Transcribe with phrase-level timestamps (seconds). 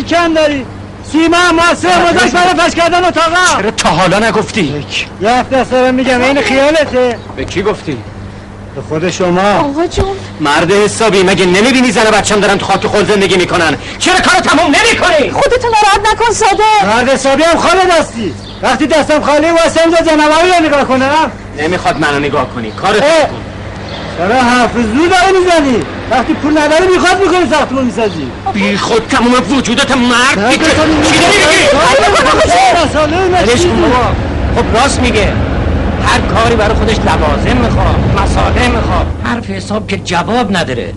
[0.00, 0.66] داری؟ تیکن داری
[1.12, 4.84] سیما موثر مداش برای پش کردن اتاقا چرا تا حالا نگفتی؟
[5.20, 7.18] یه هفته سرم میگم این خیالته.
[7.36, 7.96] به کی گفتی؟
[8.74, 9.40] به خود شما.
[9.40, 10.16] آقا جون.
[10.40, 14.40] مرد حسابی مگه نمی‌بینی زن و بچم دارن تو خاک خود زندگی می‌کنن؟ چرا کار
[14.40, 16.96] تموم نمی‌کنی؟ خودتو ناراحت نکن ساده.
[16.96, 18.34] مرد حسابی هم خاله دستی.
[18.62, 22.70] وقتی دستم خالی واسه اینجا جنواری رو نگاه کنم نمی‌خواد منو نگاه کنی.
[22.70, 23.20] کارت اه.
[23.20, 23.34] کن.
[24.18, 28.26] چرا حرف زور داری می‌زنی؟ وقتی پول نداری می‌خواد می‌کنی ساختمون می‌سازی.
[28.54, 31.18] بی خود تموم وجودت مرد چی داری میگی؟
[34.56, 35.32] خب راست میگه.
[36.06, 39.06] هر کاری برای خودش لوازم می‌خواد مساله می‌خواد.
[39.24, 40.92] حرف حساب که جواب نداره.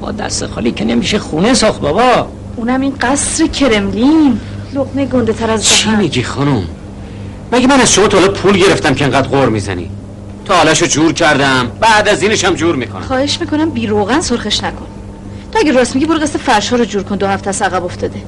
[0.00, 2.28] با دست خالی که نمیشه خونه ساخت بابا.
[2.56, 4.40] اونم این قصر کرملین.
[4.74, 6.62] لقمه گنده تر از چی میگی خانم؟
[7.52, 9.90] مگه من از شما تا حالا پول گرفتم که انقدر غور می‌زنی؟
[10.44, 13.02] تا حالشو جور کردم بعد از اینش هم جور می‌کنم.
[13.02, 14.86] خواهش می‌کنم بی روغن سرخش نکن.
[15.52, 18.22] تو اگه راست میگی برو قصد فرشا رو جور کن دو هفته از عقب افتاده.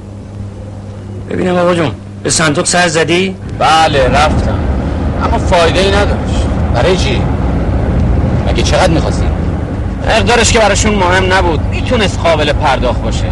[1.29, 1.91] ببینم بابا جون
[2.23, 4.59] به صندوق سر زدی؟ بله رفتم.
[5.23, 6.45] اما فایده ای نداشت.
[6.73, 7.21] برای چی؟
[8.47, 9.25] مگه چقدر می‌خواستی؟
[10.07, 13.29] مقدارش که براشون مهم نبود می‌تونست قابل پرداخت باشه.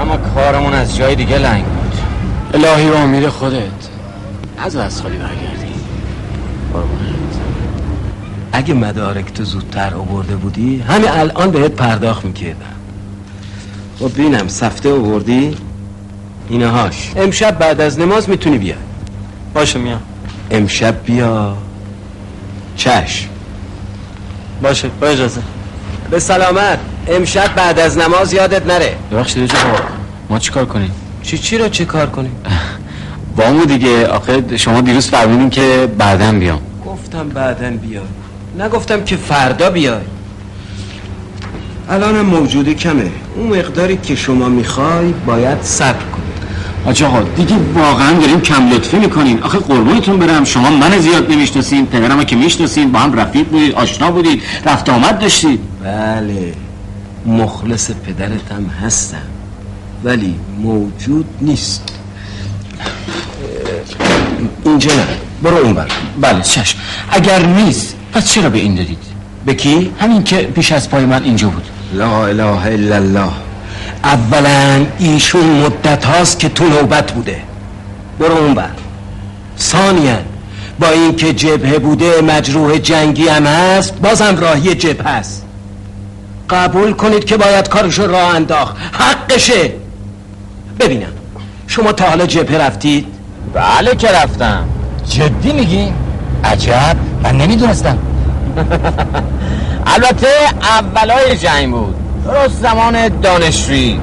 [0.00, 2.64] اما کارمون از جای دیگه لنگ بود.
[2.64, 3.58] الهی و امید خودت.
[4.58, 5.74] از از خالی برگردی.
[8.56, 12.74] اگه مدارک تو زودتر آورده بودی همین الان بهت پرداخت می‌کردم
[13.98, 15.56] خب ببینم سفته آوردی؟
[16.48, 17.12] اینهاش.
[17.16, 18.74] امشب بعد از نماز می‌تونی بیا
[19.54, 20.00] باشه میام.
[20.50, 21.56] امشب بیا.
[22.76, 23.28] چشم.
[24.62, 25.40] باشه با اجازه.
[26.10, 26.78] به سلامت.
[27.08, 28.96] امشب بعد از نماز یادت نره.
[29.12, 29.58] ببخشید رجا
[30.30, 30.90] ما چیکار کنیم؟
[31.22, 32.36] چی چی رو چه کار کنیم؟
[33.36, 36.60] بامو دیگه آخه شما دیروز فرمودین که بعدم بیام.
[36.86, 38.02] گفتم بعدا بیای
[38.58, 40.00] نگفتم که فردا بیای.
[41.90, 43.10] الان موجود کمه.
[43.36, 46.24] اون مقداری که شما می‌خوای باید صبر کنی.
[46.86, 49.42] آج آقا دیگه واقعا داریم کم لطفی می‌کنین.
[49.42, 50.44] آخه قربونتون برم.
[50.44, 55.18] شما من زیاد نمی‌شناسین پدرم که می‌شناسین با هم رفیق بودید آشنا بودید رفت آمد
[55.18, 56.52] داشتید بله
[57.26, 59.16] مخلص پدرت هم هستم.
[60.04, 61.82] ولی موجود نیست.
[64.64, 65.06] اینجا نه.
[65.42, 65.88] برو اون بر
[66.20, 66.78] بله چشم.
[67.10, 68.98] اگر نیست پس چرا به این دادید؟
[69.46, 71.64] به کی؟ همین که پیش از پای من اینجا بود.
[71.92, 73.32] لا اله الا الله.
[74.04, 77.42] اولا ایشون مدت هاست که تو نوبت بوده.
[78.18, 78.70] برو اون بر
[79.58, 80.16] ثانیا
[80.80, 85.44] با اینکه جبهه بوده مجروح جنگی هم هست بازم راهی جبهه هست
[86.50, 88.76] قبول کنید که باید کارشو راه انداخت.
[88.92, 89.72] حقشه.
[90.80, 91.12] ببینم.
[91.66, 93.06] شما تا حالا جبهه رفتید؟
[93.54, 94.68] بله که رفتم.
[95.08, 95.92] جدی میگی؟
[96.44, 96.96] عجب.
[97.24, 97.98] من نمی‌دونستم.
[99.94, 100.26] البته
[100.78, 101.94] اولای جنگ بود.
[102.24, 104.00] درست زمان دانشجویی.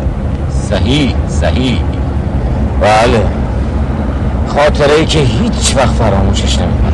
[0.70, 1.82] صحیح صحیح.
[2.82, 3.24] بله.
[4.48, 6.92] خاطره ای که هیچ وقت فراموشش نمی‌کنم.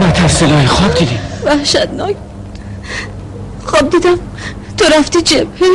[0.00, 2.16] مترسلای خواب دیدی وحشتناک.
[3.64, 4.29] خواب دیدم.
[4.80, 5.68] تو رفتی جبهه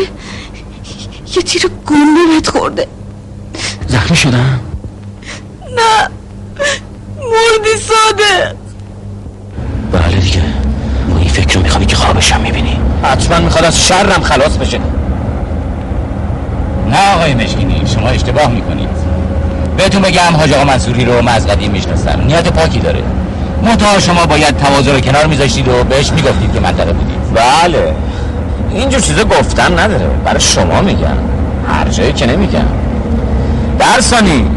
[1.35, 1.71] یه تیر
[2.33, 2.87] بهت خورده.
[3.87, 4.59] زخمی شدم؟
[5.75, 6.09] نه
[7.17, 8.55] مردی ساده.
[9.91, 10.41] بله دیگه.
[11.09, 12.79] ما این فکر رو میخوابی که خوابشم می‌بینی.
[13.03, 14.79] حتما می‌خواد از شرم خلاص بشه.
[16.89, 18.89] نه آقای مشکینی شما اشتباه می‌کنید.
[19.77, 22.21] بهتون بگم حاج آقا منصوری رو من از قدیم می‌شناسم.
[22.21, 23.03] نیت پاکی داره.
[23.63, 27.33] منتها شما باید تواضع رو کنار میذاشتید و بهش می‌گفتید که منطقه بودید.
[27.33, 27.95] بله.
[28.75, 30.07] اینجور چیزا گفتن نداره.
[30.25, 31.17] برای شما میگم.
[31.67, 32.65] هر جایی که نمیگم.
[33.79, 34.47] درسانی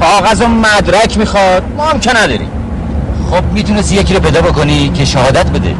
[0.00, 1.62] کاغذ و مدرک می‌خواد.
[1.76, 2.48] ما هم که نداریم
[3.30, 5.74] خب می‌تونستی یکی رو پیدا بکنی که شهادت بده.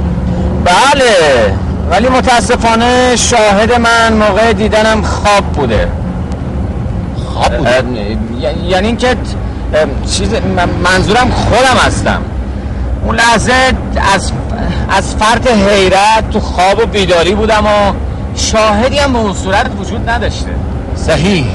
[0.64, 1.54] بله.
[1.90, 5.88] ولی متاسفانه شاهد من موقع دیدنم خواب بوده.
[7.32, 7.82] خواب بوده؟
[8.68, 9.16] یعنی اینکه
[10.10, 12.20] چیز من- منظورم خودم هستم.
[13.04, 13.52] اون لحظه
[14.14, 14.32] از
[14.90, 17.92] از فرط حیرت تو خواب و بیداری بودم و
[18.36, 20.50] شاهدی هم به اون صورت وجود نداشته.
[20.96, 21.46] صحیح.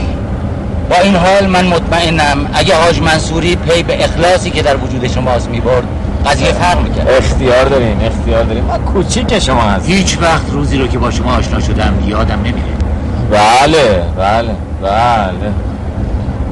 [0.90, 5.50] با این حال من مطمئنم اگه حاج منصوری پی به اخلاصی که در وجود شماست
[5.50, 5.84] می‌برد
[6.26, 7.10] قضیه فرق می‌کرد.
[7.10, 11.36] اختیار داریم اختیار داریم ما کوچیک شما هست هیچ وقت روزی رو که با شما
[11.36, 12.74] آشنا شدم یادم نمیره.
[13.32, 15.52] بله بله بله.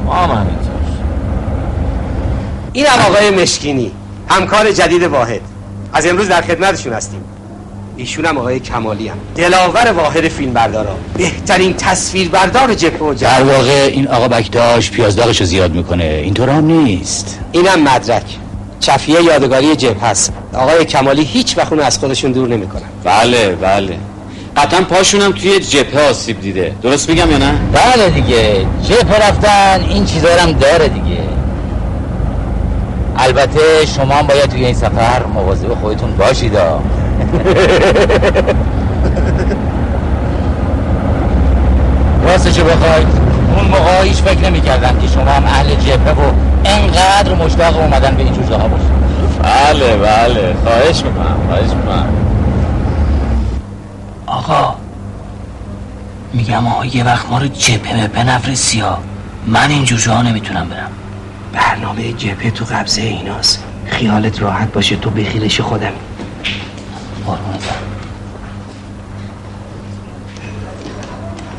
[0.05, 0.71] ما هم همینطور
[2.73, 3.91] این هم آقای مشکینی.
[4.31, 5.41] همکار جدید واحد.
[5.93, 7.23] از امروز در خدمتشون هستیم.
[7.97, 9.17] ایشونم آقای کمالی هم.
[9.35, 15.43] دلاور واحد فیلم بردارا بهترین تصویر بردار جبهه و در واقع این آقا بکداش پیازداغش
[15.43, 16.03] زیاد می‌کنه.
[16.03, 17.39] اینطور هم نیست.
[17.51, 18.23] اینم مدرک.
[18.79, 23.97] چفیه یادگاری جبهه هست آقای کمالی هیچ وقت از خودشون دور نمی‌کنن بله بله.
[24.57, 26.75] قطعا پاشونم توی جبهه آسیب دیده.
[26.81, 28.65] درست میگم یا نه؟ بله دیگه.
[28.89, 31.20] جبهه رفتن این چیزا هم داره دیگه.
[33.17, 36.57] البته شما هم باید توی این سفر مواظب خودتون باشید.
[42.27, 43.07] راستشو بخواید.
[43.57, 46.31] اون موقع هیچ فکر نمی کردم که شما هم اهل جبهه و
[46.65, 48.91] انقدر مشتاق اومدن به این جور جاها باشید.
[49.43, 50.55] بله بله.
[50.63, 52.07] خواهش می‌کنم خواهش می‌کنم.
[54.25, 54.75] آقا
[56.33, 58.97] میگم آقا یه وقت ما رو جبهه به نفرستی ها
[59.47, 60.91] من این جور جاها نمی‌تونم برم.
[61.53, 63.63] برنامه جبهه تو قبضه ایناست.
[63.85, 65.93] خیالت راحت باشه تو بخیلش خودم.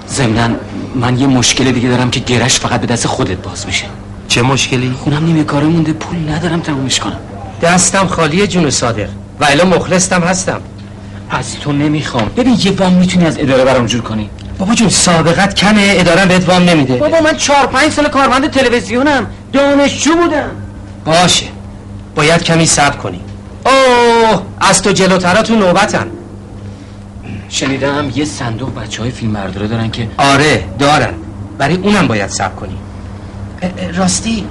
[0.06, 0.56] زمنان
[0.94, 3.84] من یه مشکل دیگه دارم که گرش فقط به دست خودت باز میشه.
[4.28, 7.18] چه مشکلی؟ خونم نیمه کاره مونده پول ندارم تمومش کنم.
[7.62, 9.08] دستم خالی جون صادق.
[9.40, 10.60] و الا مخلصتم هستم.
[11.30, 12.30] از تو نمی‌خوام.
[12.36, 14.30] ببین یه وام می‌تونی از اداره برام جور کنی.
[14.58, 16.96] بابا جون سابقت کنه اداره بهت وام نمیده.
[16.96, 19.26] بابا من چهار پنج سال کارمند تلویزیونم.
[19.52, 20.50] دانشجو بودم.
[21.04, 21.46] باشه.
[22.14, 23.20] باید کمی صبر کنی
[23.66, 26.06] اوه از تو جلوترا تو نوبتن
[27.48, 31.14] شنیدم یه صندوق بچه های فیلم برداره دارن که آره دارن.
[31.58, 32.76] برای اونم باید صبر کنی
[33.94, 34.46] راستی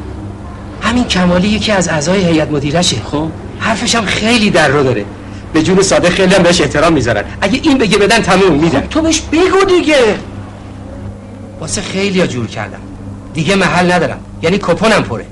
[0.82, 2.96] همین کمالی یکی از اعضای هیئت مدیرشه.
[3.12, 3.28] خب؟
[3.60, 5.06] حرفش هم خیلی در رو داره.
[5.54, 7.24] به جون صادق خیلی هم بهش احترام می‌ذارن.
[7.42, 8.82] اگه این بگه بدن تموم میدن.
[8.82, 10.16] تو بهش بگو دیگه.
[11.60, 12.80] واسه خیلی ها جور کردم.
[13.34, 14.18] دیگه محل ندارم.
[14.42, 15.26] یعنی کپونم پره.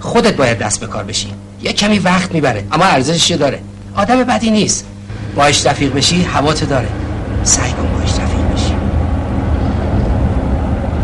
[0.00, 1.32] خودت باید دست به کار بشی.
[1.62, 3.58] یه کمی وقت می‌بره اما ارزشش داره.
[3.96, 4.86] آدم بدی نیست.
[5.36, 6.88] باش رفیق بشی هوات داره.
[7.42, 8.74] سعی کن باش رفیق بشی.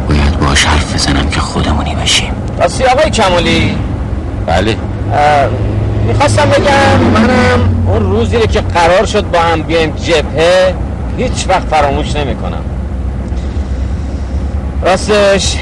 [0.09, 2.33] باید باش حرف بزنم که خودمونی بشیم.
[2.59, 3.75] راستی آقای کمالی.
[4.47, 4.77] بله.
[6.07, 10.75] می‌خواستم بگم منم اون روزی رو که قرار شد با هم بیایم جبهه
[11.19, 12.63] هیچ وقت فراموش نمی کنم
[14.83, 15.57] راستش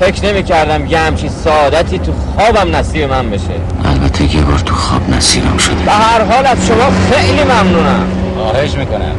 [0.00, 3.44] فکر نمی کردم یه همچین سعادتی تو خوابم نصیب من بشه.
[3.84, 5.74] البته یه بار تو خواب نصیبم شده.
[5.74, 8.06] به هر حال از شما خیلی ممنونم.
[8.36, 9.14] خواهش می‌کنم.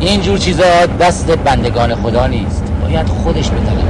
[0.00, 2.62] اینجور چیزا دست بندگان خدا نیست.
[2.82, 3.80] باید خودش بطلبه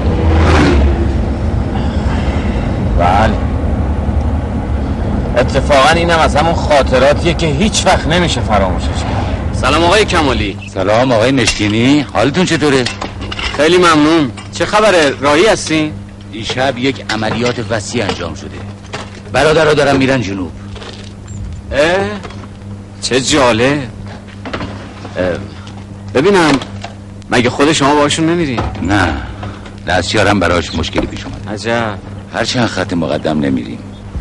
[2.98, 3.34] بله.
[5.38, 9.56] اتفاقا اینم از همون خاطراتیه که هیچ وقت نمیشه فراموشش کرد.
[9.60, 10.58] سلام آقای کمالی.
[10.74, 12.06] سلام آقای مشکینی.
[12.12, 12.84] حالتون چطوره؟
[13.56, 14.30] خیلی ممنون.
[14.60, 15.92] چه خبره راهی هستین
[16.32, 18.50] دیشب یک عملیات وسیع انجام شده.
[19.32, 20.52] برادر رو دارن میرن جنوب.
[21.72, 22.06] اه؟
[23.02, 23.88] چه جاله.
[26.14, 26.52] ببینم
[27.30, 29.16] مگه خود شما باشون نمیرین نه
[29.86, 31.48] دستیارم براش مشکلی پیش اومد.
[31.54, 31.98] عجب.
[32.34, 33.78] هرچند خط مقدم نمیریم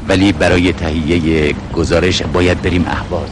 [0.07, 3.29] ولی برای تهیه گزارش باید بریم احواز.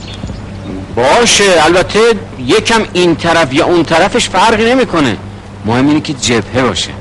[0.96, 2.00] باشه البته
[2.40, 5.18] یکم این طرف یا اون طرفش فرقی نمی‌کنه.
[5.66, 6.92] مهم اینه که جبهه باشه.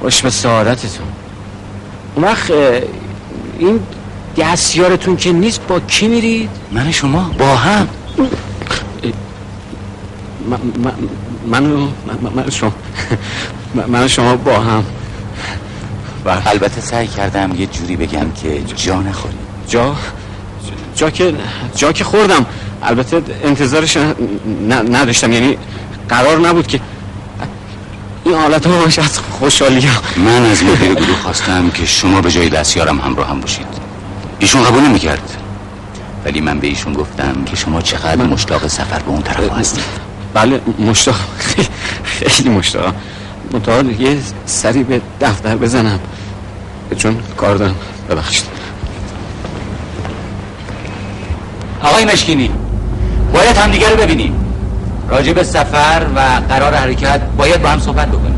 [0.00, 1.06] باش به سعادتتون.
[2.14, 2.50] اون وقت
[3.58, 3.80] این
[4.38, 7.88] دستیارتون که نیست با کی میرید؟ من و شما با هم.
[10.50, 10.92] من من
[11.46, 12.72] من و- من- من و شما
[13.86, 14.84] من- و شما با هم.
[16.24, 16.48] بله.
[16.48, 19.34] البته سعی کردم یه جوری بگم که جا نخوری
[19.68, 19.94] جا؟
[20.96, 21.34] جا که
[21.76, 22.46] جا که خوردم.
[22.82, 23.98] البته انتظارش
[24.70, 25.32] نداشتم.
[25.32, 25.58] یعنی
[26.08, 26.80] قرار نبود که
[28.24, 29.02] این حالت ها باشه.
[29.02, 33.66] از خوشحالی من از مدیر گروه خواستم که شما به جای دستیارم همراه هم باشید.
[34.38, 35.36] ایشون قبول نمی‌کرد.
[36.24, 39.84] ولی من به ایشون گفتم که شما چقدر مشتاق سفر به اون طرف هستید.
[40.34, 41.14] بله مشتاق.
[42.04, 42.94] خیلی- مشتاق.
[43.52, 46.00] منتها یه سری به دفتر بزنم.
[46.96, 47.74] چون کار دارم.
[48.10, 48.44] ببخشید.
[51.82, 52.50] آقای مشکینی
[53.32, 54.43] باید همدیگه رو ببینیم.
[55.08, 58.34] راجع به سفر و قرار حرکت باید با هم صحبت بکنیم.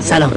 [0.00, 0.32] سلام.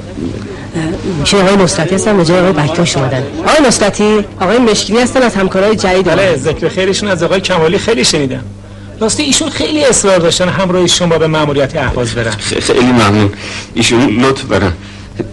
[1.20, 3.24] میشه آقای نصرتی هستن به جای آقای بکتاش اومدن.
[3.46, 6.36] آقای نصرتی آقای مشکلی هستن از همکارای جدید بله.
[6.36, 8.44] ذکر خیرشون از آقای کمالی خیلی شنیدم.
[9.00, 12.32] راستی ایشون خیلی اصرار داشتن همراه شما به مأموریت اهواز برن.
[12.32, 13.30] خیلی ممنون.
[13.74, 14.74] ایشون لطف دارن.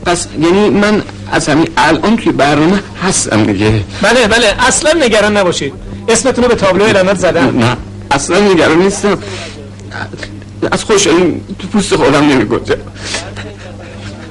[0.07, 3.71] پس یعنی من از همین الان توی برنامه هستم دیگه.
[4.03, 4.55] بله بله.
[4.59, 5.73] اصلا نگران نباشید.
[6.09, 7.59] اسمتون رو به تابلو اعلانات زدم.
[7.59, 7.77] نه
[8.11, 9.19] اصلا نگران نیستم.
[10.73, 12.75] از خوشحالی تو پوست خودم نمیگنجم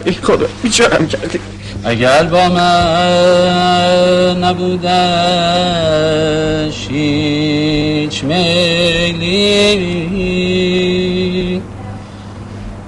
[0.05, 1.39] ای خدا بیچارم کردی.
[1.85, 4.87] اگر با من نبودش
[6.89, 9.53] هیچ میلی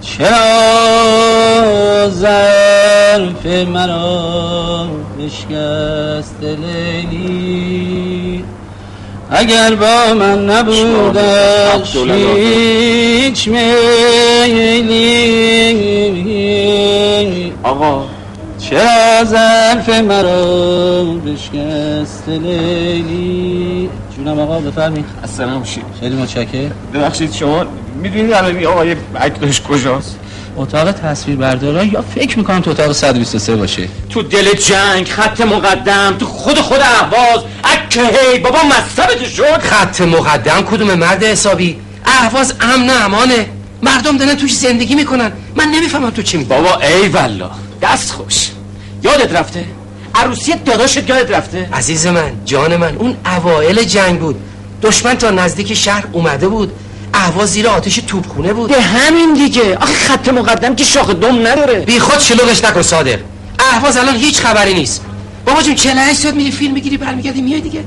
[0.01, 1.24] چرا
[2.09, 4.87] ظرف مرا
[5.19, 8.43] بشکست لیلی.
[9.31, 13.65] اگر با من نبودش هیچ میلی.
[17.63, 18.03] آقا.
[18.59, 25.05] چرا ظرف مرا بشکست لیلی؟ جونم آقا بفرمایید.
[25.23, 26.71] اصلا شید خیلی متشکرم.
[26.93, 27.65] ببخشید شما
[28.01, 30.19] می‌دونید الان آقای بکداش کجاست؟
[30.57, 36.15] اتاق تصویر بردارا یا فکر می‌کنم تو اتاق 123 باشه؟ تو دل جنگ خط مقدم
[36.19, 42.53] تو خود خود اهواز اکه هی بابا مصبت شد؟ خط مقدم کدوم مرد حسابی؟ اهواز
[42.61, 43.45] امن امانه.
[43.81, 45.31] مردم دارن توش زندگی می‌کنن.
[45.55, 47.49] من نمی‌فهمم تو چی بابا ای والله
[47.81, 48.49] دست خوش.
[49.03, 49.65] یادت رفته؟
[50.15, 54.35] عروسی داداشت یادت رفته؟ عزیز من جان من اون اوایل جنگ بود.
[54.81, 56.71] دشمن تا نزدیک شهر اومده بود.
[57.15, 58.69] اهواز زیر آتش توپخونه بود.
[58.69, 59.77] به همین دیگه.
[59.77, 61.79] آخه خط مقدم که شاخ دم نداره.
[61.79, 63.19] بی خود شلوغش نکن صادق.
[63.59, 65.01] اهواز الان هیچ خبری نیست.
[65.45, 67.79] بابا جون 48 ساعت میری فیلم می‌گیری برمیگردی میای دیگه.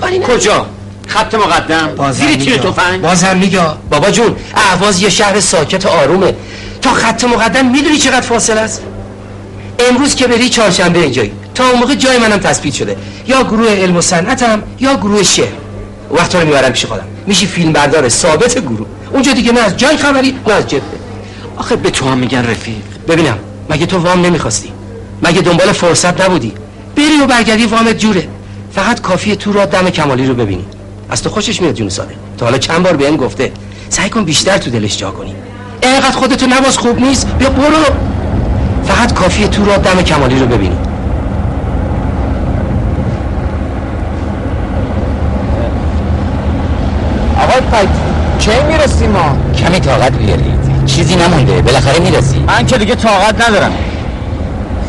[0.00, 0.34] کاری نداری.
[0.34, 0.66] کجا؟
[1.06, 2.12] خط مقدم.
[2.12, 2.56] زیر تیر.
[2.56, 3.00] تفنگ.
[3.00, 6.34] بازم میگم بابا جون اهواز یه شهر ساکت و آرومه.
[6.82, 8.82] تا خط مقدم می‌دونی چقدر فاصله است؟
[9.88, 11.32] امروز که بری چهارشنبه اینجایی.
[11.54, 12.96] تا اون موقع جای منم تثبیت شده.
[13.26, 15.52] یا گروه علم و صنعتم یا گروه شعر.
[16.12, 17.04] وقتا رو می‌برم پیش خودم.
[17.26, 18.86] میشی فیلم بردار ثابت گروه.
[19.12, 20.82] اونجا دیگه نه از جنگ خبری نه از جبهه
[21.56, 22.76] آخه به تو هم میگن رفیق.
[23.08, 23.38] ببینم
[23.70, 24.72] مگه تو وام نمی‌خواستی؟
[25.22, 26.52] مگه دنبال فرصت نبودی؟
[26.96, 28.28] بری و برگردی وامت جوره.
[28.72, 30.64] فقط کافیه تو را دم کمالی رو ببینی.
[31.10, 32.14] از تو خوشش میاد جون ساده.
[32.38, 33.52] تا حالا چند بار بهم گفته
[33.88, 35.34] سعی کن بیشتر تو دلش جا کنی.
[35.82, 37.84] اینقدر خودتو نباز خوب نیست بیا برو.
[38.86, 40.76] فقط کافیه تو را دم کمالی رو ببینی.
[47.72, 47.88] پایت
[48.38, 52.38] کی می‌رسیم ما؟ کمی طاقت بیارید چیزی نمونده بالاخره می‌رسی.
[52.38, 53.72] من که دیگه طاقت ندارم.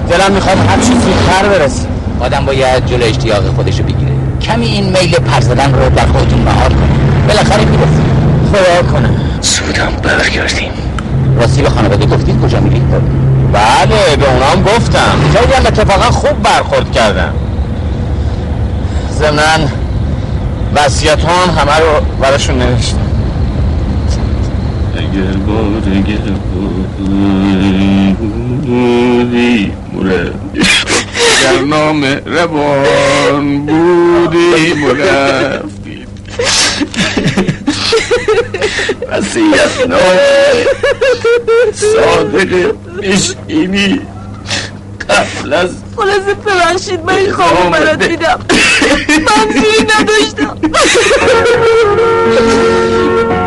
[0.09, 1.87] دلم می‌خواد هر چیز زودتر برسیم
[2.19, 4.11] آدم باید جلو اشتیاق خودش رو بگیره.
[4.41, 7.27] کمی این میل پر زدن رو در خودتون مهار کنید.
[7.27, 8.03] بالاخره می‌رسی.
[8.51, 9.09] خدا کنه.
[9.41, 10.71] سودم برگردیم.
[11.39, 12.83] راستی به خانواده گفتید کجا میرید؟
[13.53, 15.15] بله به اونام گفتم.
[15.33, 17.33] خیلی هم اتفاقا خوب برخورد کردم
[20.73, 22.97] ضمناً وسیعت هم همه رو براشون نوشتم
[24.97, 26.33] اگر بارگر
[28.65, 30.61] بودی مربی
[31.43, 36.05] در نام روان بودی مربی
[39.11, 40.17] وسیعت نام
[41.73, 44.01] صادق مشکینی
[45.09, 48.39] قبل از خلاصه ببخشید من این خوابو برات میدم.
[49.09, 50.57] منظوری نداشتم.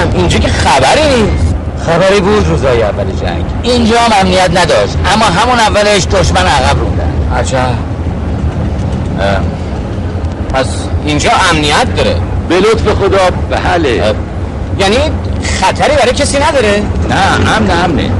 [0.00, 1.54] ببینم اینجا که خبری نیست.
[1.86, 3.44] خبری بود روزای اول جنگ.
[3.62, 4.96] اینجا هم امنیت نداشت.
[5.14, 7.74] اما همون اولش دشمن عقب روندن عجب.
[9.20, 9.40] اه،
[10.54, 10.66] پس
[11.06, 12.16] اینجا امنیت داره.
[12.48, 14.14] به لطف خدا بله.
[14.78, 14.96] یعنی
[15.60, 18.10] خطری برای کسی نداره؟ نه امن امنه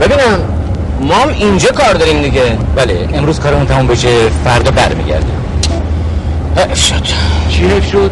[0.00, 0.40] ببینم
[1.00, 2.58] ما هم اینجا کار داریم دیگه.
[2.76, 3.08] بله.
[3.14, 4.08] امروز کارمون تموم بشه.
[4.44, 5.38] فردا برمیگردیم
[6.56, 7.02] حیف شد.
[7.50, 8.10] چی حیف شد؟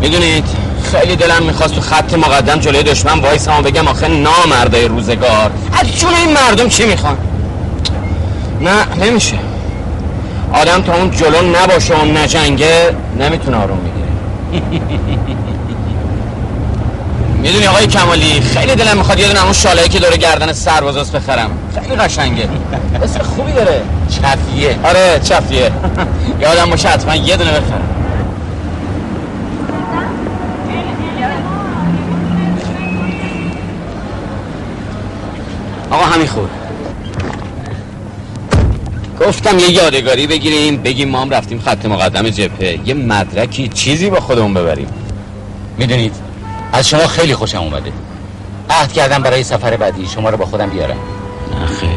[0.00, 0.44] می‌دونید
[0.92, 5.50] خیلی دلم می‌خواست تو خط مقدم جلوی دشمن وایسم و بگم آخه نامرده روزگار.
[5.72, 7.16] از جون این مردم چی می‌خوان؟
[8.60, 9.36] نه نمیشه.
[10.52, 14.06] آدم تا اون جلو نباشه و نجنگه نمی‌تونه آروم بگیره.
[17.42, 21.50] می‌دونی آقای کمالی خیلی دلم می‌خواد یه دونه همون شالایی که دور گردن سربازاست بخرم.
[21.74, 22.48] خیلی قشنگه.
[23.04, 23.82] اسم خوبی داره.
[24.08, 24.78] چفیه.
[24.84, 25.70] آره چفیه.
[26.40, 28.00] یادم باشه حتما یه دونه بخرم
[35.90, 36.48] آقا همین
[39.20, 42.78] گفتم یه یادگاری بگیریم بگیم ما هم رفتیم خط مقدم جبهه.
[42.84, 44.88] یه مدرکی چیزی با خودمون ببریم.
[45.78, 46.14] می‌دونید
[46.72, 47.92] از شما خیلی خوشم اومده.
[48.70, 50.06] عهد کردم برای سفر بعدی.
[50.06, 50.96] شما رو با خودم بیارم.
[51.60, 51.90] نه خیر.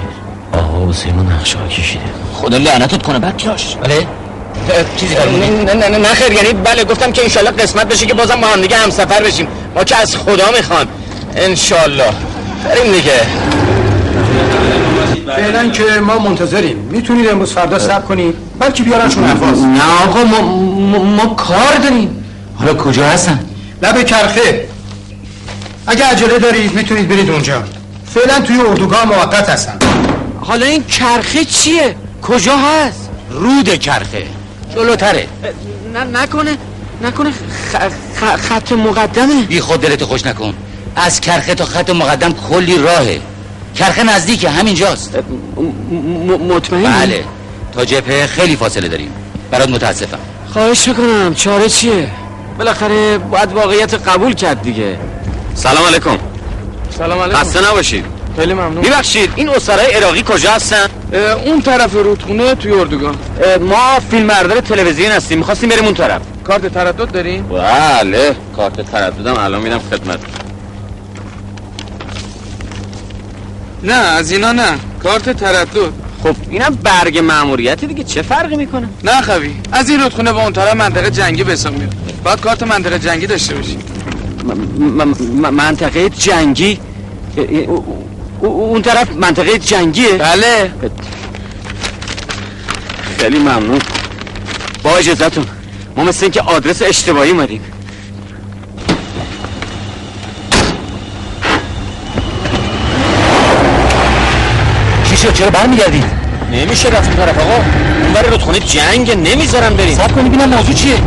[0.53, 2.03] آقا حسین نقشه ها کشیده.
[2.33, 4.07] خدا لعنتت کنه بکیاش بله.
[4.97, 6.31] چیزی نه نه نه نه خیر.
[6.31, 9.47] یعنی بله گفتم که انشالله قسمت بشه که بازم با هم دیگه هم سفر بشیم.
[9.75, 10.87] ما که از خدا می‌خوان.
[11.35, 12.09] انشالله.
[12.65, 13.21] بریم دیگه.
[15.35, 16.77] فعلا که ما منتظریم.
[16.77, 22.25] می‌تونید امروز فردا صبر کنید بلکه بیارنشون احواز نه آقا ما, ما, ما کار داریم.
[22.55, 23.39] حالا کجا هستن؟
[23.81, 24.67] لب کرخه
[25.87, 27.63] اگه عجله دارید می‌تونید برید اونجا.
[28.13, 29.77] فعلا توی اردوگاه موقت هستن.
[30.41, 34.23] حالا این کرخه چیه؟ کجا هست؟ رود کرخه
[34.75, 35.27] جلوتره.
[35.93, 36.57] نه نکنه.
[37.03, 37.31] نکنه.
[37.31, 37.75] خ...
[38.19, 38.35] خ...
[38.35, 39.41] خط مقدمه.
[39.41, 40.53] بی خود دلتو خوش نکن.
[40.95, 43.19] از کرخه تا خط مقدم کلی راهه.
[43.75, 46.53] کرخه نزدیکه همینجاست م...
[46.53, 47.23] مطمئنی؟ بله
[47.73, 49.11] تا جبهه خیلی فاصله داریم.
[49.51, 50.17] برات متاسفم.
[50.53, 52.09] خواهش می‌کنم چاره چیه؟
[52.57, 54.97] بالاخره باید واقعیت قبول کرد دیگه.
[55.55, 56.17] سلام علیکم.
[56.97, 57.39] سلام علیکم.
[57.39, 58.05] خسته نباشید.
[58.35, 58.77] خیلی ممنون.
[58.77, 60.87] میبخشید این اسرای عراقی کجا هستن؟
[61.45, 63.15] اون طرف رودخونه توی اردوگاه
[63.61, 66.21] ما فیلم بردار تلویزیون هستیم می‌خواستیم بریم اون طرف.
[66.43, 70.19] کارت تردد دارین بله کارت ترددم الان میدم خدمت.
[73.83, 74.79] نه از اینا نه.
[75.03, 75.67] کارت تردد
[76.23, 79.51] خب اینم برگ ماموریتی دیگه چه فرقی می‌کنه؟ نه خوی.
[79.71, 81.95] از این رودخونه به اون طرف منطقه جنگی به حساب میاد.
[82.23, 83.77] باید کارت منطقه جنگی داشته باشی.
[85.51, 86.79] منطقه جنگی؟
[88.41, 90.71] اون طرف منطقه جنگیه؟ بله.
[93.19, 93.79] خیلی ممنون.
[94.83, 95.45] با اجازتون.
[95.95, 97.61] ما مثل اینکه آدرس اشتباهی اومدیم.
[105.23, 106.03] شد چرا برمیگردید
[106.51, 107.55] نمیشه رفت اون طرف آقا.
[108.03, 109.97] اون بر رودخونه جنگ نمی‌ذارن بریم.
[109.97, 110.97] سب کنی ببینم موضوع چیه.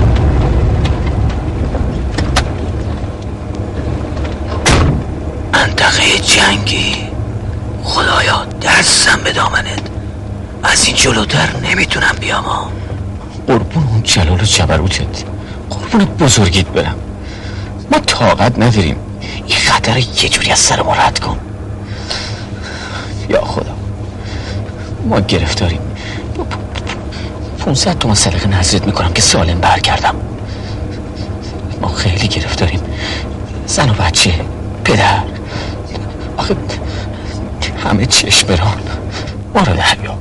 [5.52, 6.96] منطقه جنگی.
[7.84, 9.82] خدایا دستم به دامنت.
[10.62, 12.70] از این جلوتر نمی‌تونم بیام ها
[13.46, 15.24] قربون اون جلال و جبروتت
[15.70, 16.96] قربون بزرگیت برم.
[17.92, 18.96] ما طاقت نداریم.
[19.46, 21.38] این خطر یه جوری از سر ما رد کن.
[23.28, 23.65] یا خدا.
[25.06, 25.80] ما گرفتاریم.
[27.58, 30.14] 500 تومن صدقه نظرت می‌کنم که سالم برگردم.
[31.80, 32.80] ما خیلی گرفتاریم.
[33.66, 34.32] زن و بچه
[34.84, 35.22] پدر.
[36.36, 36.56] آخه
[37.84, 38.80] همه چشم بران
[39.54, 40.18] ما رو دریا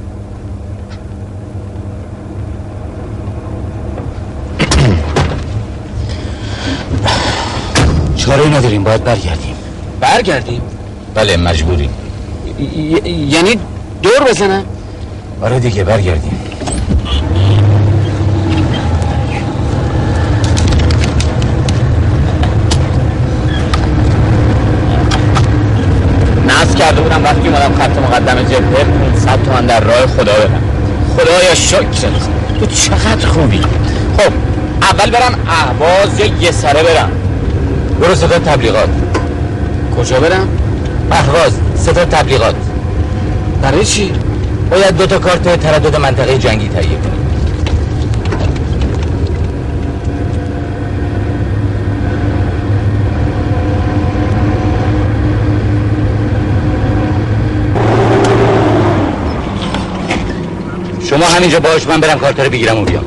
[8.18, 9.56] چاره نداریم باید برگردیم.
[10.00, 10.62] برگردیم؟
[11.16, 11.90] بله مجبوریم.
[13.30, 13.60] یعنی
[14.02, 14.64] دور بزنم
[15.42, 16.40] آره دیگه برگردیم.
[26.48, 30.62] نصب کرده بودم وقتی اومدم خط مقدم جبهه 500 تومن در راه خدا بدم.
[31.18, 33.62] خدایا شکرت تو چقدر خوبی.
[34.18, 34.32] خب
[34.82, 37.12] اول برم اهواز یا یه سره برم؟
[38.02, 38.90] برو صدا تبلیغات.
[39.98, 40.48] کجا برم؟
[41.12, 42.56] اهواز صدا تبلیغات.
[43.62, 44.12] برای چی؟
[44.72, 47.26] باید دو تا کارت تردد منطقه جنگی تهیه کنی
[61.10, 63.06] شما همینجا باش من برم کارت رو بگیرم و بیام.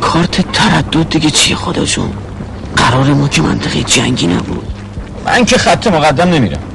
[0.00, 2.10] کارت تردد دیگه چی خدا جون؟
[2.76, 4.66] قرار ما که منطقه جنگی نبود.
[5.26, 6.73] من که خط مقدم نمیرم.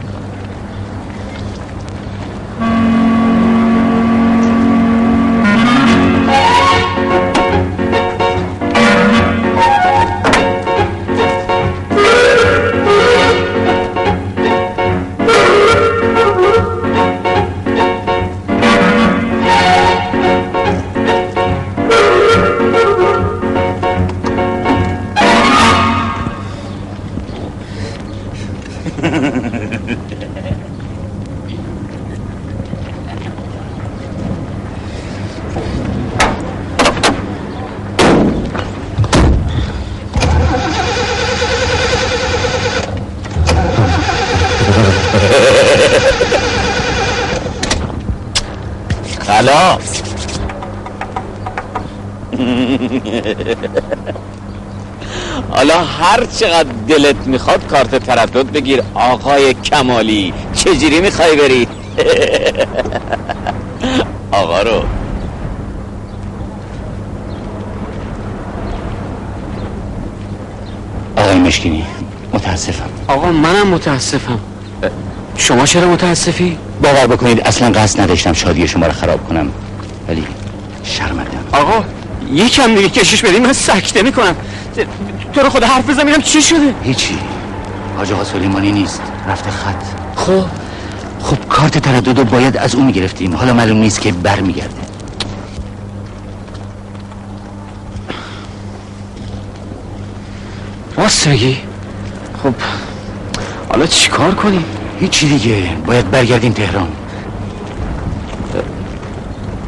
[49.39, 50.01] خلاص
[55.49, 61.67] حالا هر چقدر دلت می‌خواد کارت تردد بگیر آقای کمالی چجوری می‌خوای بری؟
[64.31, 64.83] آقا رو.
[71.17, 71.85] آقای مشکینی
[72.33, 72.89] متاسفم.
[73.07, 74.39] آقا منم متاسفم.
[75.37, 79.49] شما چرا متاسفی؟ باور بکنید اصلا قصد نداشتم شادی شما رو خراب کنم.
[80.07, 80.23] ولی
[80.83, 81.43] شرمندم.
[81.51, 81.83] آقا
[82.33, 84.35] یکم دیگه کشش بدیم من سکته می‌کنم.
[85.33, 87.17] تو رو خدا حرف بزن میرم چی شده؟ هیچی.
[87.97, 89.01] حاج آقا سلیمانی نیست.
[89.27, 89.83] رفته خط.
[90.15, 90.45] خب.
[91.21, 93.35] خب کارت ترددو باید از اون می‌گرفتیم.
[93.35, 94.73] حالا معلوم نیست که برمیگرده.
[100.97, 101.57] راست میگی؟
[102.43, 102.53] خب
[103.69, 104.65] حالا چیکار کنیم؟
[104.99, 105.69] هیچی دیگه.
[105.85, 106.87] باید برگردیم تهران.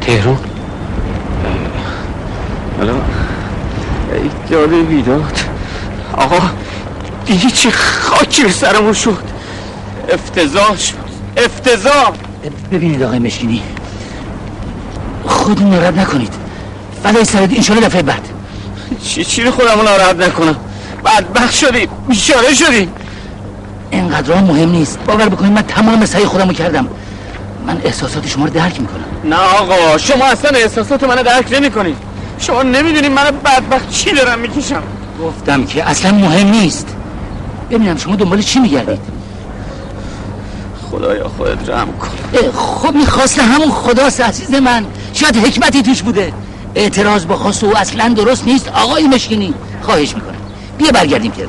[0.00, 0.38] تهران؟
[2.78, 5.38] حالا ای داده بیداد.
[6.16, 6.40] آقا
[7.26, 9.22] دیدی چه خاکی به سرمون شد؟
[10.08, 10.94] افتضاح شد.
[11.36, 12.10] افتضاح!
[12.72, 13.62] ببینید آقای مشکینی.
[15.26, 16.32] خودتون ناراحت نکنید.
[17.02, 18.28] فدای سرت اینشالا دفعه بعد.
[19.04, 20.56] چی چی رو خودمون ناراحت نکنم؟
[21.04, 21.88] بدبخت شدیم.
[22.08, 22.92] بیچاره شدیم.
[23.92, 24.98] اینقدر مهم نیست.
[25.06, 26.88] باور بکنید من تمام سعی خودمو کردم.
[27.66, 29.04] من احساسات شما رو درک می‌کنم.
[29.24, 31.96] نه آقا شما اصلا احساسات منو درک نمی‌کنید.
[32.38, 34.82] شما نمی‌دونید من بدبخت چی دارم می‌کشم.
[35.22, 36.86] گفتم که اصلا مهم نیست.
[37.70, 39.00] ببینم شما دنبال چی میگردید.
[40.90, 42.08] خدایا خودت رحم کن.
[42.52, 44.84] خب می‌خواست همون خداست عزیز من.
[45.12, 46.32] شاید حکمتی توش بوده.
[46.74, 49.54] اعتراض با خواست او اصلا درست نیست آقای مشکینی.
[49.82, 50.34] خواهش می‌کنم.
[50.78, 51.48] بیا برگردیم که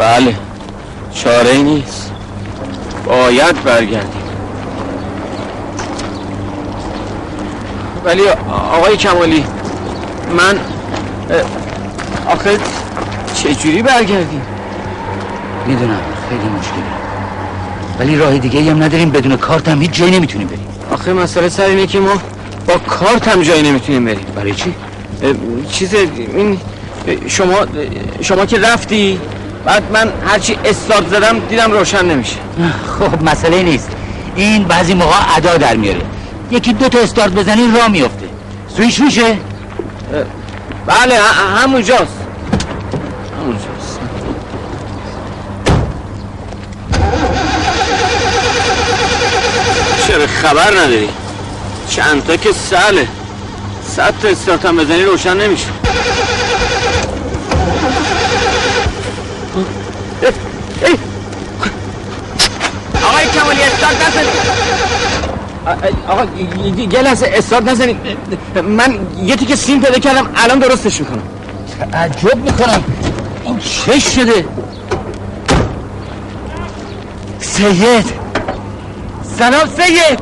[0.00, 0.34] بله.
[1.14, 2.10] چاره نیست.
[3.06, 4.22] باید برگردیم.
[8.04, 9.44] ولی آقای کمالی
[10.36, 10.58] من
[12.26, 12.58] آخه
[13.34, 14.42] چجوری برگردیم؟
[15.66, 17.00] می‌دونم خیلی مشکله.
[17.98, 20.66] ولی راه دیگه هم نداریم بدون کارت هم هیچ جایی نمی‌تونیم بریم.
[20.92, 22.12] آخه مسئله سر اینه که ما
[22.66, 24.26] با کارت هم جایی نمی‌تونیم بریم.
[24.36, 24.74] برای چی؟
[25.70, 26.58] چیز این
[27.26, 27.54] شما
[28.20, 29.20] شما که رفتی؟
[29.64, 32.36] بعد من هرچی استارت زدم دیدم روشن نمیشه.
[32.98, 33.88] خب مسئله نیست.
[34.36, 36.00] این بعضی موقع ادا در میاره.
[36.50, 38.28] یکی دو تا استارت بزنی راه میفته.
[38.76, 39.38] سویش میشه؟
[40.86, 41.18] بله
[41.56, 42.20] همونجاست.
[43.40, 44.00] همونجاست.
[50.06, 51.08] چرا خبر نداری؟
[51.88, 53.08] چند تا که سله
[53.96, 55.66] صد تا استارت هم بزنی روشن نمیشه.
[63.04, 64.60] آقای کمالی استارت نزنید.
[66.08, 66.24] آقا
[66.92, 67.96] یه لحظه استارت نزنید.
[68.64, 71.22] من یه تیکه سیم پیدا کردم الان درستش می‌کنم.
[71.92, 72.84] تعجب می‌کنم.
[73.44, 74.44] این چه شده؟
[77.40, 78.12] سید.
[79.38, 80.20] سلام سید.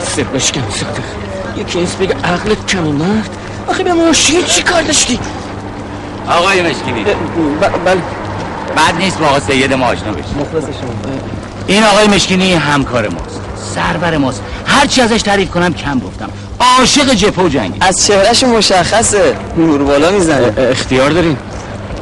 [0.00, 1.23] سه بشکم صادق
[1.56, 3.30] یکی نیست بگه عقلت کم مرد
[3.68, 5.18] آخه به ماشین چی کار داشتی؟
[6.28, 7.04] آقای مشکینی.
[7.84, 8.00] بله.
[8.76, 11.12] بعد نیست با آقا سید ما آشنا بشی مخلص شما.
[11.66, 13.40] این آقای مشکینی همکار ماست.
[13.74, 14.42] سرور ماست.
[14.66, 16.28] هرچی ازش تعریف کنم کم گفتم.
[16.60, 19.36] عاشق جپه و جنگی از چهرهش مشخصه.
[19.56, 20.52] نور بالا می‌زنه.
[20.70, 21.38] اختیار داریم.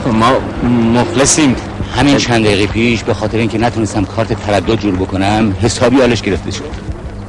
[0.06, 0.32] ما
[0.68, 1.56] مخلصیم.
[1.96, 6.50] همین چند دقیقه پیش به خاطر اینکه نتونستم کارت تردد جور بکنم حسابی حالش گرفته
[6.50, 6.64] شد.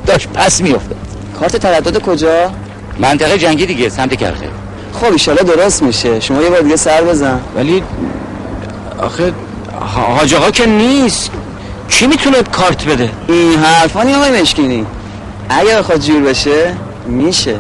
[0.08, 1.13] داشت پس میافتاد.
[1.40, 2.52] کارت تردد کجا؟
[3.00, 4.50] منطقه جنگی دیگه سمت کرخه
[4.94, 6.20] خب ایشالا درست میشه.
[6.20, 7.40] شما یه بار دیگه سر بزن.
[7.56, 7.84] ولی
[9.00, 9.34] آخه
[10.18, 11.32] حاج آقا که نیست.
[11.90, 14.86] کی می‌تونه کارت بده؟ این حرفا نی آقای مشکینی.
[15.50, 16.74] اگه بخواد جور بشه
[17.08, 17.56] میشه.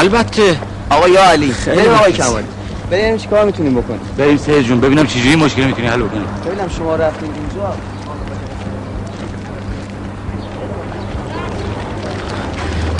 [0.00, 0.56] البته.
[0.90, 2.12] آقا یا علی خیلی بریم آقای.
[2.12, 2.46] کمالی
[2.90, 4.80] بریم چی کار می‌تونیم بکنیم؟ بریم سید جون.
[4.80, 7.74] ببینم چجوری مشکل می‌تونی حل کنیم ببینم شما رفتین اینجا.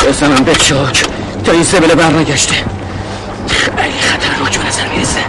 [0.09, 1.05] بسنم به چاک
[1.45, 2.55] تا این سبله برنگشته.
[3.49, 5.21] خیلی خطر رو به نظر می‌رسه.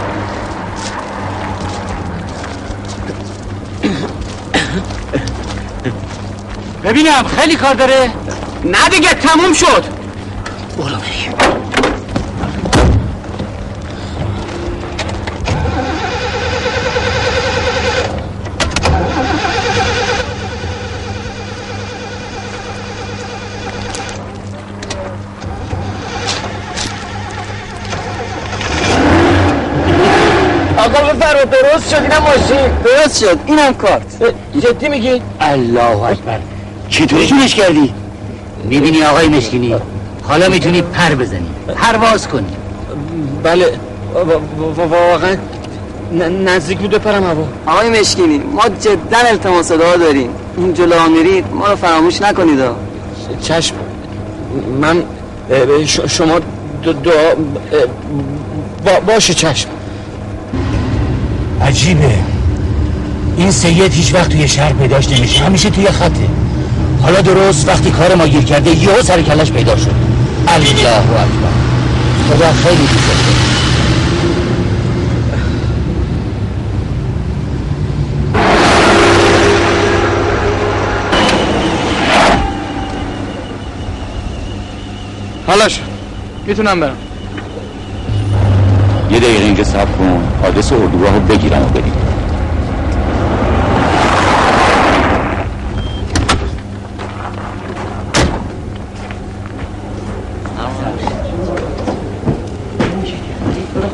[6.84, 8.10] ببینم خیلی کار داره.
[8.64, 9.84] نه دیگه تموم شد.
[10.78, 11.65] برو بریم.
[31.86, 33.38] درست شد اینم ماشین درست شد.
[33.46, 34.34] اینم کارت.
[34.60, 36.38] جدی میگی؟ الله اکبر.
[36.88, 37.94] چطوری جونش کردی؟
[38.64, 39.74] می‌بینی آقای مشکینی؟
[40.22, 41.46] حالا می‌تونی پر بزنی.
[41.76, 42.46] پرواز کنی.
[43.42, 43.64] بله.
[43.64, 45.36] وا- وا- واقعا
[46.44, 47.44] نزدیک بود بپرم هوا.
[47.66, 50.30] آقای مشکینی ما جدا التماس دعا داریم.
[50.56, 52.60] اون جلو میرید ما رو فراموش نکنید.
[53.42, 53.74] چشم.
[54.80, 55.02] من
[56.08, 56.40] شما
[58.84, 59.68] دعا باشه چشم.
[61.62, 62.14] عجیبه.
[63.36, 65.44] این سید هیچ وقت توی شهر پیداش نمیشه.
[65.44, 66.28] همیشه توی خطه.
[67.02, 69.94] حالا درست وقتی کار ما گیر کرده یهو سر کلش پیدا شد.
[70.48, 71.26] الله اکبر.
[72.30, 73.06] خدا خیلی دوست
[85.46, 85.80] حالا شد
[86.46, 86.96] می‌تونم برم.
[89.16, 90.22] یه دقیقه اینجا سب کن.
[90.44, 91.92] آدرس اردوگاه رو بگیرم و بریم.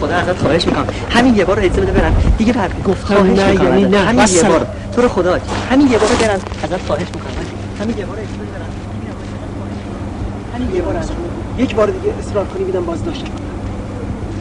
[0.01, 0.87] خدا ازت خواهش می‌کنم.
[1.11, 2.17] همین یه بار اجازه بده برم.
[2.39, 3.85] دیگه بر گفتم خواهش نه، یعنی.
[3.85, 4.43] نه، همین یه.
[4.43, 4.67] بار.
[4.95, 5.39] تو رو خدا.
[5.71, 6.41] همین یه بار برم.
[6.63, 7.47] ازت خواهش می‌کنم.
[7.81, 8.71] همین یه بار اجازه بده برم.
[10.55, 10.95] همین یه بار
[11.59, 13.27] یک بار دیگه اصرار کنی میدم باز داشته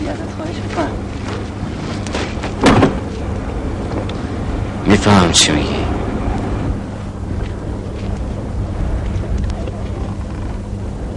[0.07, 0.91] ازت خواهش می‌کنم
[4.85, 5.75] میفهم چی میگی.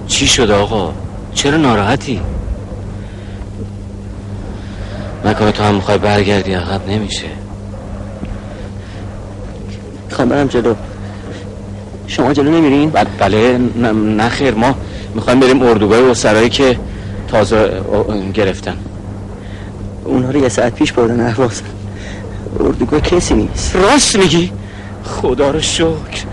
[0.06, 0.92] چی شد آقا؟
[1.34, 2.20] چرا ناراحتی؟
[5.24, 7.26] مکار تو هم می‌خوای برگردی عقب نمیشه.
[10.08, 10.74] می‌خوام برم جلو.
[12.06, 13.58] شما جلو نمیرین؟ بعد بله
[13.94, 14.54] نه خیر.
[14.54, 14.74] ما
[15.14, 16.78] می‌خوایم بریم اردوگاه اسرایی که
[17.34, 17.82] تازه
[18.34, 18.76] گرفتن.
[20.04, 21.62] اونها رو یه ساعت پیش بردن احواز
[22.60, 23.76] اردوگاه کسی نیست.
[23.76, 24.52] راست میگی؟
[25.04, 26.24] خدا رو شکر.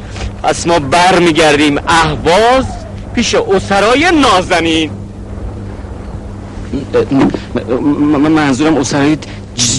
[0.44, 2.66] پس ما بر میگردیم اهواز
[3.14, 4.92] پیش اسرای نازنین.
[8.14, 9.18] من منظورم اسرای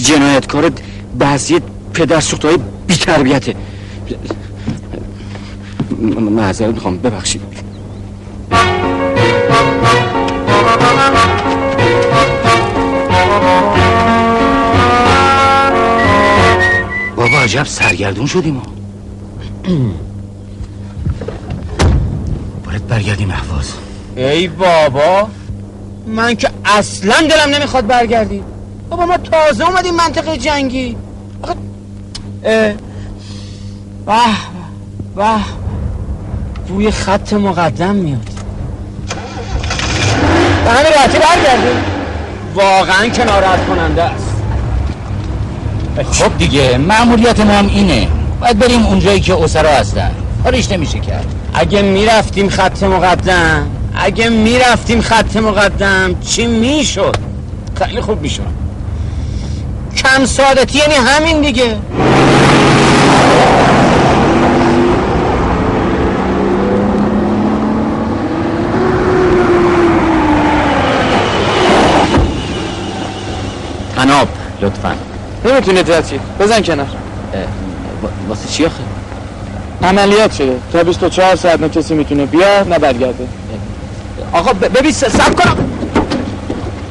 [0.03, 0.71] جنایتکار
[1.19, 1.59] بعضی
[1.93, 2.57] پدر سوخته های
[2.87, 3.55] بی تربیته
[6.19, 6.97] معذرت می‌خوام.
[6.97, 7.41] ببخشید.
[17.53, 18.63] عجب سرگردون شدیم ما
[22.65, 23.73] باید برگردیم احواز
[24.15, 25.27] ای بابا
[26.07, 28.43] من که اصلا دلم نمی‌خواد برگردی.
[28.89, 30.97] بابا ما تازه اومدیم منطقه جنگی.
[31.41, 31.55] آخه
[35.15, 35.25] به
[36.67, 38.29] بوی خط مقدم میاد.
[40.65, 41.83] به همین راحتی برگردیم.
[42.55, 44.22] واقعا که ناراحت کننده است.
[46.11, 48.07] خب دیگه معمولیت ما هم اینه.
[48.41, 50.11] باید بریم اونجایی که اسرا هستن.
[50.43, 51.25] کارش نمیشه کرد.
[51.53, 57.15] اگه می‌رفتیم خط مقدم اگه می‌رفتیم خط مقدم چی می‌شد؟
[57.75, 58.43] خیلی خوب می‌شد.
[59.97, 61.75] کم سعادتی یعنی همین دیگه.
[73.95, 74.27] تناب
[74.61, 74.95] لطفا.
[75.45, 76.87] نمی‌تونی ترسی بزن کنار.
[78.29, 78.83] واسه چی آخه؟
[79.83, 80.59] عملیات شده.
[80.73, 83.27] تا 24 ساعت نه کسی می‌تونه بیاد نه برگرده.
[84.31, 85.57] آقا ببین سب کنم.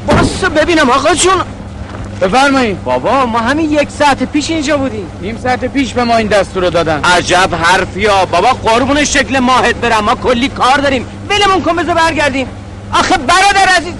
[0.07, 1.33] باس ببینم آقا جون.
[2.21, 2.83] بفرمایید.
[2.83, 5.05] بابا ما همین یک ساعت پیش اینجا بودیم.
[5.21, 6.99] نیم ساعت پیش به ما این دستور رو دادن.
[7.03, 10.03] عجب حرفیا بابا قربون شکل ماهت برم.
[10.05, 11.05] ما کلی کار داریم.
[11.29, 12.47] ولمون کن بذار برگردیم.
[12.93, 13.93] آخه برادر عزیز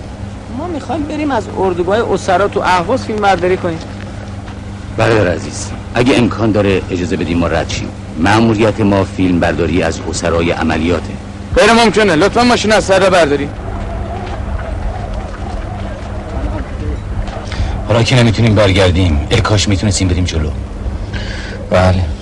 [0.58, 3.80] ما می‌خوایم بریم از اردوگاه اسرا تو اهواز فیلم برداری کنیم.
[4.98, 7.88] برادر عزیز اگه امکان داره اجازه بدیم ما رد شیم.
[8.20, 11.14] معمولیت ما فیلم برداری از اسرای عملیاته.
[11.56, 12.16] غیر ممکنه.
[12.16, 13.50] لطفا ماشین از سر برداری.
[17.88, 20.50] حالا که نمی‌تونیم برگردیم ای کاش می‌تونستیم بریم جلو.
[21.70, 22.13] بله.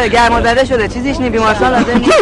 [0.00, 0.88] خوبه گرما زده شده.
[0.88, 2.12] چیزیش نی بیمارستان لازم نیست.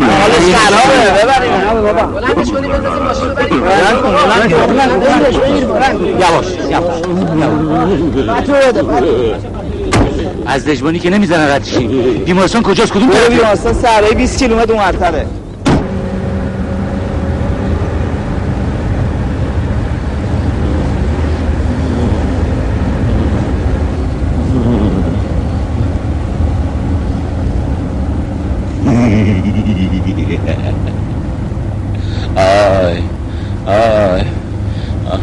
[0.00, 1.52] حالش خرابه ببریم.
[1.82, 3.60] بابا بلندش کنیم بندازیم ماشین رو بریم.
[3.60, 6.04] بلند کن بلند کن.
[6.04, 6.96] یواش یواش.
[10.46, 11.86] از دژبانی که نمی‌زنه رد شی
[12.26, 15.26] بیمارستان کجاست؟ کدوم طرفه بیمارستان سرای 20 کیلومتر اونورتره
[32.36, 33.02] آی
[33.66, 34.22] آی
[35.10, 35.20] آه.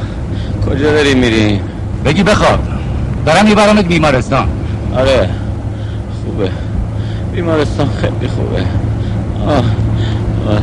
[1.15, 1.60] میریم
[2.06, 2.60] بگی بخواب.
[3.25, 4.47] دارم میبرمت بیمارستان.
[4.95, 5.30] آره.
[6.25, 6.49] خوبه.
[7.34, 8.62] بیمارستان خیلی خوبه.
[9.47, 9.56] آه.
[9.58, 10.62] آه.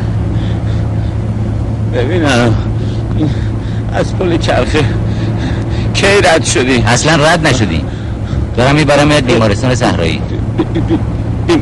[1.95, 2.55] ببین الان
[3.19, 3.31] این
[3.93, 4.85] از پل چرخه
[5.95, 7.85] کی رد شدی؟ اصلا رد نشدی.
[8.57, 10.23] دارم میبرمت بیمارستان صحرایی.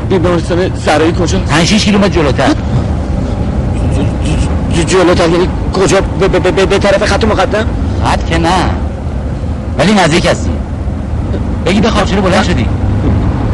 [0.09, 2.55] بیمارستان سرایی کجا؟ 5 6 کیلومتر جلوتر.
[4.87, 6.01] جلوتر یعنی کجا؟
[6.65, 7.65] به طرف خط مقدم؟
[8.05, 8.49] خط که نه.
[9.77, 10.49] ولی نزدیک هستی.
[11.65, 12.65] بگی بخواب چرا بلند شدی؟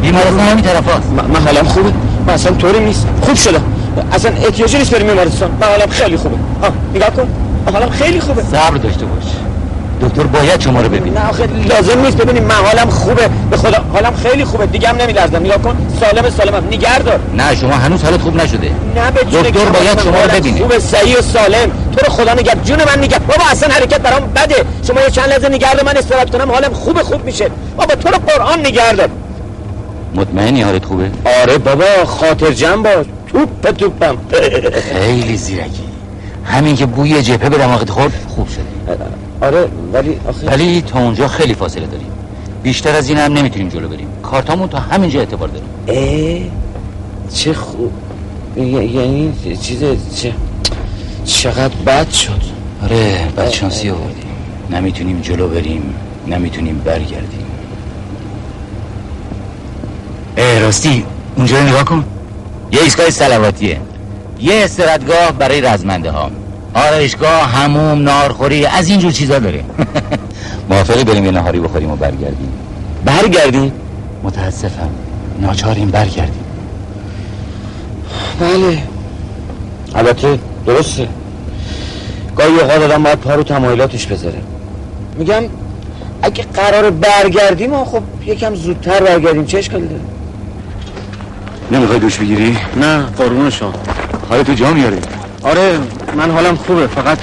[0.02, 1.10] بیمارستان همین طرف هاست.
[1.34, 1.94] من حالم خوبه
[2.28, 3.08] من اصلا طوری نیست.
[3.22, 3.64] خوب شدم.
[4.12, 6.36] اصلا احتیاجی نیست بریم بیمارستان من حالم خیلی خوبه.
[6.62, 7.28] آه نگاه کن.
[7.74, 8.42] حالم خیلی خوبه.
[8.42, 9.24] صبر داشته باش.
[10.02, 11.20] دکتر باید شما رو ببینه.
[11.20, 13.30] نه آخه لازم نیست ببینیم من حالم خوبه.
[13.52, 14.66] به خدا حالم خیلی خوبه.
[14.66, 15.38] دیگه هم نمیلرزم.
[15.38, 15.78] نگاه کن.
[16.00, 16.68] سالم سالمم.
[16.68, 18.72] نگه دار نه شما هنوز حالت خوب نشده.
[18.96, 20.62] نه به دکتر باید شما رو ببینه.
[20.62, 20.80] خوبه.
[20.80, 21.72] صحیح و سالم.
[21.98, 22.56] تو رو خدا نگه.
[22.64, 23.20] جون من نگه.
[23.20, 24.56] بابا اصلا حرکت برام بده.
[24.88, 26.52] شما یه چند لحظه نگه دار من استراحت کنم.
[26.52, 27.50] حالم خوبه خوب میشه.
[27.78, 29.10] بابا تو رو قرآن نگه دار
[30.16, 33.06] مطمئنی حالت خوبه؟ آره بابا خاطر جمع باش.
[33.28, 34.18] توپ توپم.
[34.94, 35.84] خیلی زیرکی.
[36.46, 38.98] همین که بوی جبهه به دماغت خورد خوب شد.
[39.42, 42.12] آره ولی آخه ولی تا اونجا خیلی فاصله داریم.
[42.64, 44.08] بیشتر از این هم نمی‌تونیم جلو بریم.
[44.24, 46.40] کارتامون تا همینجا اعتبار داره اه
[47.34, 47.92] چه خوب
[48.58, 49.84] یعنی چیز
[50.16, 50.34] چه
[51.26, 52.42] چقدر بد شد.
[52.84, 54.28] آره بدشانسی آوردیم.
[54.72, 55.96] نمی‌تونیم جلو بریم
[56.28, 57.46] نمی‌تونیم برگردیم.
[60.38, 62.04] اه راستی اونجا رو نگاه کن.
[62.72, 63.80] یه ایستگاه سلواتیه
[64.40, 66.32] یه استرادگاه برای رزمنده ها
[66.78, 69.64] آرایشگاه هموم نارخوری از اینجور چیزا داره
[70.70, 72.52] موافقی بریم یه نهاری بخوریم و برگردیم.
[73.06, 73.72] برگردیم؟
[74.24, 74.90] متاسفم.
[75.42, 76.44] ناچاریم برگردیم.
[78.40, 78.84] بله.
[79.96, 81.08] البته درسته.
[82.36, 84.42] گاهی اوقات آدم باید پا رو تمایلاتش بذاره.
[85.18, 85.44] میگم
[86.22, 89.46] اگه قرار برگردیم خب یکم زودتر برگردیم.
[89.46, 90.02] چه اشکالی داره؟
[91.72, 93.74] نمی‌خوای دوش بگیری؟ نه قربون شما.
[94.30, 94.98] حالا تو جا میاره.
[95.44, 95.80] آره.
[96.16, 96.88] من حالم خوبه.
[96.88, 97.18] فقط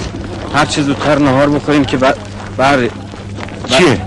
[0.54, 2.14] هر چه زودتر نهار بخوریم که بر
[2.56, 2.88] بر
[3.68, 4.00] چیه؟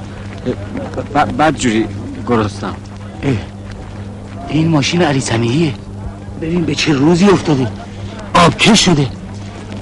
[1.15, 1.88] ب- بد جوری
[2.28, 2.75] گرستم
[4.49, 5.73] این ماشین علی سمیعیه
[6.41, 7.67] ببین به چه روزی افتاده.
[8.34, 9.07] آبکش شده.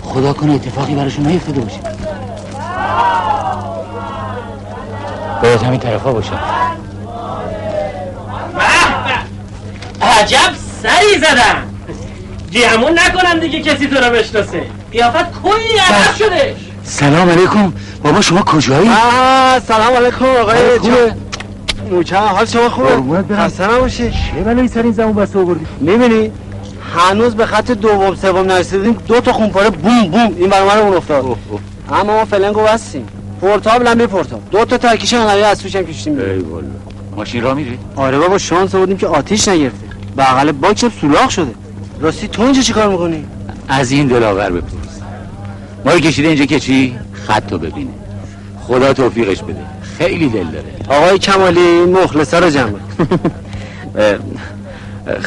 [0.03, 1.79] خدا کنه اتفاقی براشون نیفتاده باشه.
[5.41, 6.31] باید همین طرفا باشه.
[10.01, 11.74] عجب سری زدم.
[12.55, 14.63] گمون نکنم دیگه کسی تو رو بشناسه.
[14.91, 16.55] قیافت کلی عرب شده.
[16.83, 17.73] سلام علیکم.
[18.03, 21.15] بابا شما کجایی؟ آه سلام علیکم آقای خوبه؟
[21.91, 23.35] نوچه حال شما خوبه.
[23.35, 24.11] خسته نباشی.
[24.11, 26.31] چه بلایی سر این زمون بس آوردی؟ می‌بینی
[26.95, 31.25] هنوز به خط دوم سوم نرسیدیم دو تا خونپاره بوم بوم این برنامه اون افتاد.
[31.91, 33.07] اما ما فلنگو بستیم.
[33.41, 36.19] پورتابل هم پورتاب دو تا ترکیش انقدر از توش هم کشیدیم.
[36.19, 36.67] ای والا.
[37.15, 39.85] ماشین را میری؟ آره بابا شانس بودیم که آتیش نگرفته.
[40.17, 41.51] بغل باکس هم سوراخ شده.
[41.99, 43.25] راستی تو اینجا چیکار می‌کنی؟
[43.67, 45.01] از این دلاور بپرس.
[45.85, 47.91] ما رو کشیده اینجا که چی؟ خط رو ببینه.
[48.61, 49.61] خدا توفیقش بده.
[49.97, 50.99] خیلی دل داره.
[51.01, 52.73] آقای کمالی این مخلصا رو جمع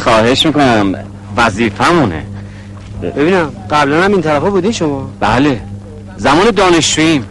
[0.03, 0.95] خواهش می‌کنم.
[1.37, 2.23] وظیفمونه
[3.03, 5.61] ببینم قبلا هم این طرفا بودین شما؟ بله.
[6.17, 7.25] زمان دانشجوییم.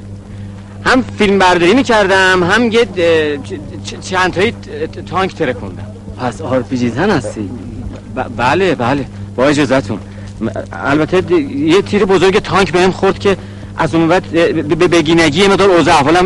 [0.85, 2.87] هم فیلم برداری می‌کردم هم یه
[4.01, 4.53] چند تایی
[5.09, 5.85] تانک ترکوندم.
[6.19, 7.49] پس آرپیجی زن هستی؟
[8.37, 9.05] بله بله.
[9.37, 9.99] با اجازتون
[10.85, 13.37] البته یه تیر بزرگ تانک بهم خورد که
[13.77, 14.21] از اون ب-
[14.75, 16.25] به بگینگی یه مدار اوضاع احوالم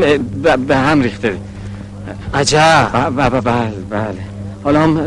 [0.68, 1.38] به هم ریخته.
[2.34, 2.89] عجب.
[2.93, 4.18] ب- ب- بله بله.
[4.64, 5.01] حالا هم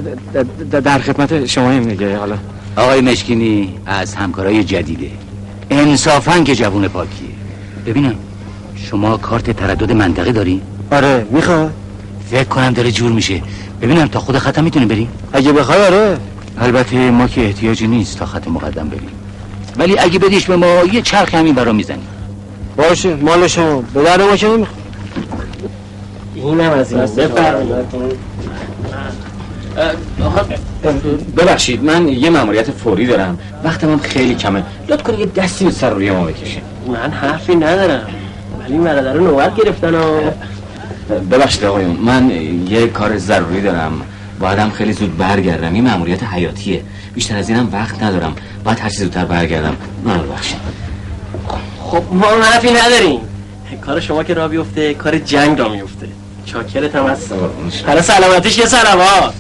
[0.71, 2.37] در خدمت شما دیگه حالا.
[2.77, 5.11] آقای مشکینی از همکارای جدیده.
[5.71, 7.29] انصافا که جوون پاکیه.
[7.87, 8.15] ببینم
[8.77, 10.61] شما کارت تردد منطقه داری؟
[10.93, 11.73] آره می‌خواد.
[12.31, 13.43] فکر کنم داره جور میشه.
[13.83, 16.17] ببینم تا خود خطم می‌تونیم بریم؟ اگه بخوای آره.
[16.61, 19.11] البته ما که احتیاجی نیست تا خط مقدم بریم.
[19.77, 22.09] ولی اگه بدیش به ما یه چرخ همین برا می‌زنیم.
[22.77, 23.83] باشه مال شما.
[23.95, 24.69] به در ما که نمی‌خواد
[26.35, 27.29] اینم از این
[31.37, 33.39] ببخشید من یه مأموریت فوری دارم.
[33.65, 34.63] وقتم هم خیلی کمه.
[34.89, 38.07] لطف کنید یه دستی به سر روی ما بکشید من حرفی ندارم.
[38.61, 40.21] ولی این برادر رو نوبت گرفتن و
[41.31, 42.31] ببخشید آقایون من
[42.69, 44.03] یه کار ضروری دارم.
[44.41, 45.75] بایدم خیلی زود برگردم.
[45.75, 46.83] این مأموریت حیاتیه.
[47.15, 48.37] بیشتر از اینم وقت ندارم.
[48.65, 49.77] باید هر چی زودتر برگردم.
[50.05, 50.57] من ببخشید.
[51.85, 53.21] خب ما حرفی نداریم.
[53.87, 56.09] کار شما که را بیفته کار جنگ را میفته.
[56.47, 57.37] چاکرت هم هستم
[57.87, 59.35] حالا سلامتیش یه سلامات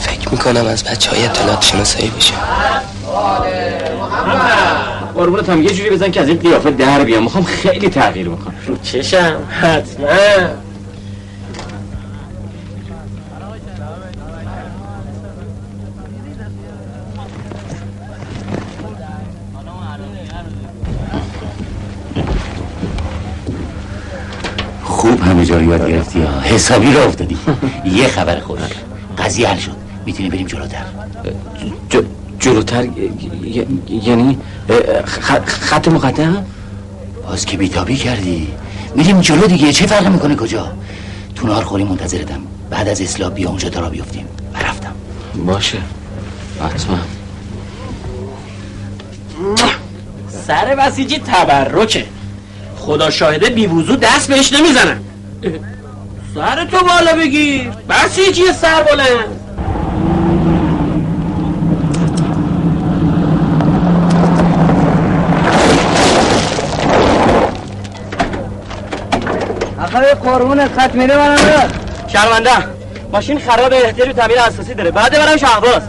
[0.00, 2.34] فکر می‌کنم از بچه های اطلاعات شناسایی بشه
[5.14, 7.22] قربونت هم یه جوری بزن که از این قیافه در بیام.
[7.22, 8.54] می‌خوام خیلی تغییر بکنم.
[8.66, 9.36] رو چشم.
[9.60, 10.06] حتما.
[25.58, 26.22] خوب همه جا رو یاد گرفتی.
[26.22, 27.38] ها حسابی رو افتادی.
[27.84, 28.60] یه خبر خوش.
[29.18, 29.76] قضیه حل شد.
[30.06, 30.82] می‌تونی بریم جلوتر.
[31.90, 32.04] ج-
[32.40, 32.88] جلوتر؟
[33.88, 34.38] یعنی
[35.46, 36.44] خط مقدم؟
[37.28, 38.48] باز که بیتابی کردی.
[38.94, 39.72] میریم جلو دیگه.
[39.72, 40.72] چه فرق می‌کنه کجا؟
[41.34, 42.40] تو نهار خوری منتظرتم.
[42.70, 44.24] بعد از اصلاح بیا اونجا تا را بیفتیم.
[44.54, 44.92] و رفتم.
[45.46, 45.78] باشه.
[46.64, 46.98] حتما.
[50.46, 52.04] سر بسیجی تبرکه.
[52.78, 55.00] خدا شاهده بیوزو دست بهش نمی‌زنن
[56.34, 57.70] سر تو بالا بگیر.
[57.88, 59.40] بسیجی سر بلند.
[69.82, 71.68] آخه قربون خط میره منم.
[72.06, 72.50] شرمنده.
[73.12, 74.90] ماشین خراب احتیاج به تعمیر اساسی داره.
[74.90, 75.82] بعد برم شهباز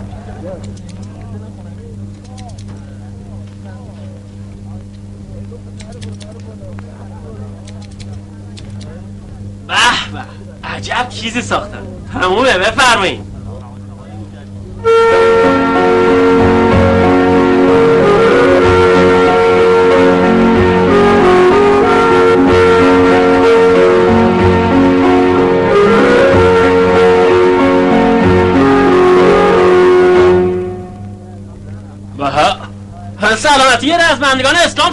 [9.68, 9.76] به
[10.14, 10.26] به.
[10.64, 11.88] عجب چیزی ساختن.
[12.14, 13.38] تمومه بفرمایید
[33.38, 34.92] سلامتی رزمندگان اسلام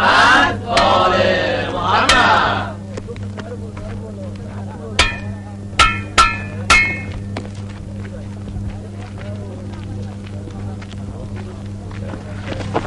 [0.00, 1.20] سلوات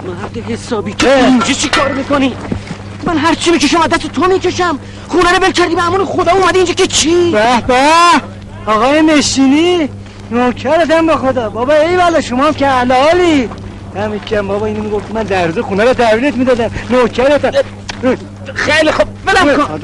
[0.05, 2.35] مرد که اینجا چی کار می‌کنی؟
[3.05, 6.31] من هر چی می‌کشم از دست تو می‌کشم خونه رو بل کردی به امون خدا
[6.31, 7.89] اومدی اینجا که چی؟ به به
[8.65, 9.89] آقای مشینی
[10.31, 13.49] نوکرتم به خدا بابا ای والا شما هم که حلالی
[14.25, 15.11] که بابا اینو می‌گفت.
[15.13, 16.71] من در روز خونه رو تحویلت می‌دادم.
[16.89, 17.51] نوکرتم.
[18.53, 19.07] خیلی خوب.
[19.25, 19.79] بلم کن.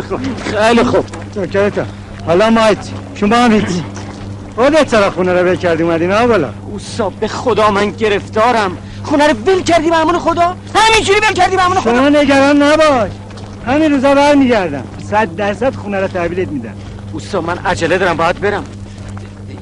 [0.51, 1.05] خیلی خوب.
[1.35, 1.87] نوکرتم.
[2.25, 3.65] حالا مایت شما هم هیچ.
[4.55, 6.49] خودت چرا خونه رو بل کردی؟ اومدی نه بالا.
[6.71, 8.77] اوسا به خدا من گرفتارم.
[9.03, 13.11] خونه رو ول کردی به خدا؟ همینجوری ول کردی به خدا؟ شما نگران نباش.
[13.67, 14.83] همین روزا برمیگردم.
[15.11, 16.73] صد درصد خونه رو تحویلت میدم.
[17.13, 18.17] اوسا من عجله دارم.
[18.17, 18.63] باید برم.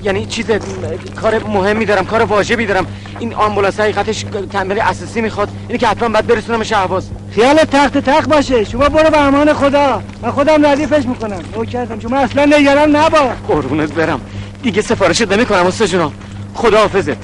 [0.03, 0.45] یعنی چیز
[1.15, 2.85] کار مهمی دارم کار واجبی دارم.
[3.19, 5.49] این آمبولانس حقیقتش تعمیر اساسی می‌خواد.
[5.67, 7.09] اینی که حتما باید برسونم شهباز.
[7.31, 8.63] خیال تخت تخت باشه.
[8.63, 10.01] شما برو به امان خدا.
[10.21, 11.39] من خودم ردیفش می‌کنم.
[11.55, 14.21] نوکرتم شما اصلا نگران نباش قربونت برم.
[14.63, 16.11] دیگه سفارشت نمی کنم استاد جونم.
[16.53, 17.17] خدا حافظت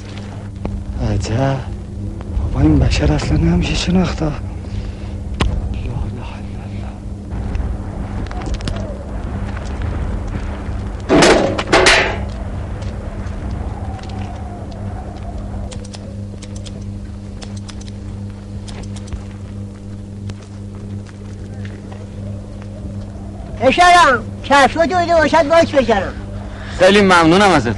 [1.13, 1.57] عجب.
[2.37, 4.25] بابا این بشر اصلا نمیشه شناخته
[23.63, 26.13] اشارم کفشو دویده باشد باش بشارم.
[26.79, 27.75] خیلی ممنونم ازت.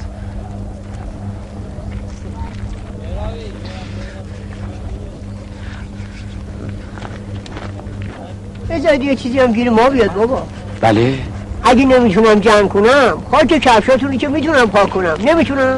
[8.69, 10.47] بذارید یه چیزی هم گیر ما بیاد بابا.
[10.81, 11.19] بله.
[11.63, 15.17] اگه نمی‌تونم جمع کنم خاک کفشاتونی که می‌تونم پاک کنم.
[15.25, 15.77] نمی‌تونم.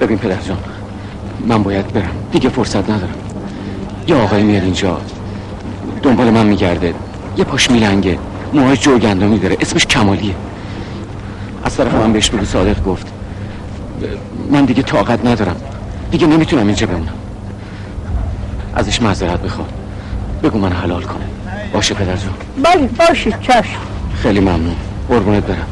[0.00, 0.58] ببین پدر جان
[1.40, 2.16] من باید برم.
[2.32, 3.33] دیگه فرصت ندارم.
[4.06, 5.00] یه آقای میاد اینجا
[6.02, 6.94] دنبال من میگرده.
[7.36, 8.18] یه پاش میلنگه.
[8.52, 9.56] موهای جو گندمی داره.
[9.60, 10.34] اسمش کمالیه.
[11.64, 13.06] از طرف من بهش بگو صادق گفت.
[14.50, 15.56] من دیگه طاقت ندارم.
[16.10, 17.14] دیگه نمی‌تونم اینجا بمونم.
[18.74, 19.68] ازش معذرت بخوام
[20.42, 21.24] بگو من حلال کنه
[21.72, 23.78] باشه پدر جان بله باشه چشم.
[24.22, 24.76] خیلی ممنون.
[25.08, 25.66] قربونت برم.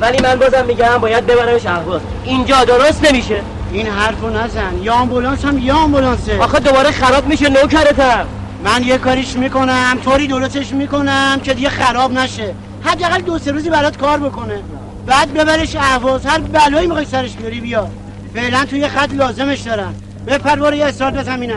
[0.00, 3.42] ولی من بازم میگم باید ببرمش اهواز اینجا درست نمیشه.
[3.72, 4.82] این حرفو نزن.
[4.82, 6.38] یا آمبولانس هم یا آمبولانسه.
[6.38, 8.26] آخه دوباره خراب میشه نوکرتم.
[8.64, 12.54] من یه کاریش می‌کنم طوری درستش می‌کنم که دیگه خراب نشه.
[12.82, 14.60] حداقل دو سه روزی برات کار بکنه.
[15.06, 17.88] بعد ببرش اهواز هر بلایی می‌خوای سرش بیاری بیا.
[18.34, 19.94] فعلا توی خط لازمش دارن.
[20.26, 21.52] به پروار یه استارت بزن این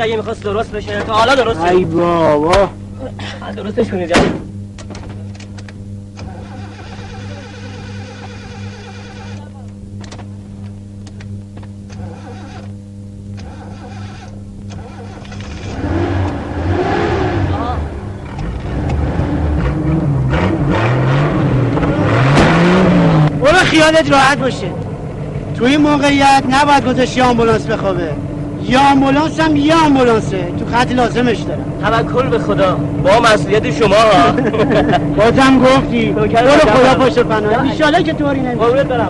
[0.00, 1.00] اگه می‌خواست درست بشه.
[1.00, 1.60] تا حالا درست.
[1.60, 2.68] ای بابا.
[3.56, 4.16] درستش کنید
[23.84, 24.66] خیالت راحت باشه.
[25.58, 28.10] تو این موقعیت نباید گذاشت یه آمبولانس بخوابه.
[28.68, 30.52] یا آمبولانس هم یه آمبولانسه.
[30.58, 31.64] تو خط لازمش دارم.
[31.82, 32.78] توکل به خدا.
[33.04, 34.32] با مسئولیت شما ها.
[35.18, 36.06] بازم گفتی.
[36.06, 37.70] برو خدا پشت پناه.
[37.70, 38.56] ایشالا که طوری نمیشه.
[38.56, 39.08] قربونت برم.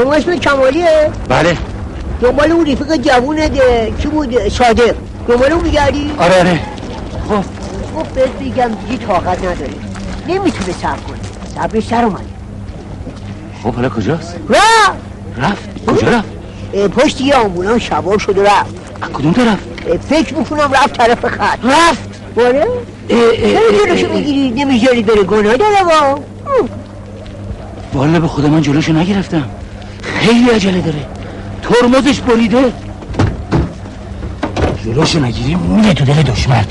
[0.00, 1.56] شما اسم کمالیه؟ بله.
[2.20, 3.48] دنبال اون رفیق جوونه
[4.02, 4.94] کی بود؟ صادق.
[5.28, 6.60] دنبال اون میگردی؟ آره آره.
[7.28, 7.44] خب
[7.94, 9.70] خب بهت بگم دیگه طاقت نداره.
[10.28, 11.18] نمی‌تونه صبر کنه
[11.54, 12.24] صبرش سر اومده
[13.62, 14.58] خب حالا کجاست؟ را
[15.36, 15.86] رفت.
[15.86, 16.28] کجا رفت؟
[16.88, 18.74] پشت یه آمبولانس سوار شد و رفت.
[19.14, 19.58] کدوم طرف؟
[20.08, 21.58] فکر می‌کنم رفت طرف خط.
[21.64, 22.20] رفت!
[22.34, 22.66] باره؟
[23.08, 26.20] چرا جلوشو می‌گیری؟ نمی‌ذاری بره؟ گناه داره با
[27.94, 29.48] والا به خدا من جلوشو نگرفتم.
[30.20, 31.06] خیلی عجله داره.
[31.62, 32.72] ترمزش بریده.
[34.84, 36.64] جلوشو نگیری میره تو دل دشمن.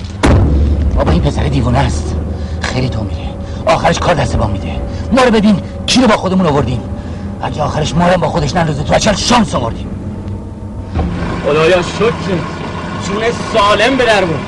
[0.96, 2.16] بابا این پسر دیوونه است.
[2.62, 3.30] خیلی تو میره.
[3.66, 4.72] آخرش کار دست با میده.
[5.12, 6.82] ما رو ببین کی رو با خودمون آوردیم.
[7.42, 8.84] اگه آخرش ما رو با خودش نندازه.
[8.84, 9.88] تو اچل شانس آوردیم
[11.46, 12.36] خدایا شکر.
[13.08, 13.24] جون
[13.54, 14.40] سالم به در بود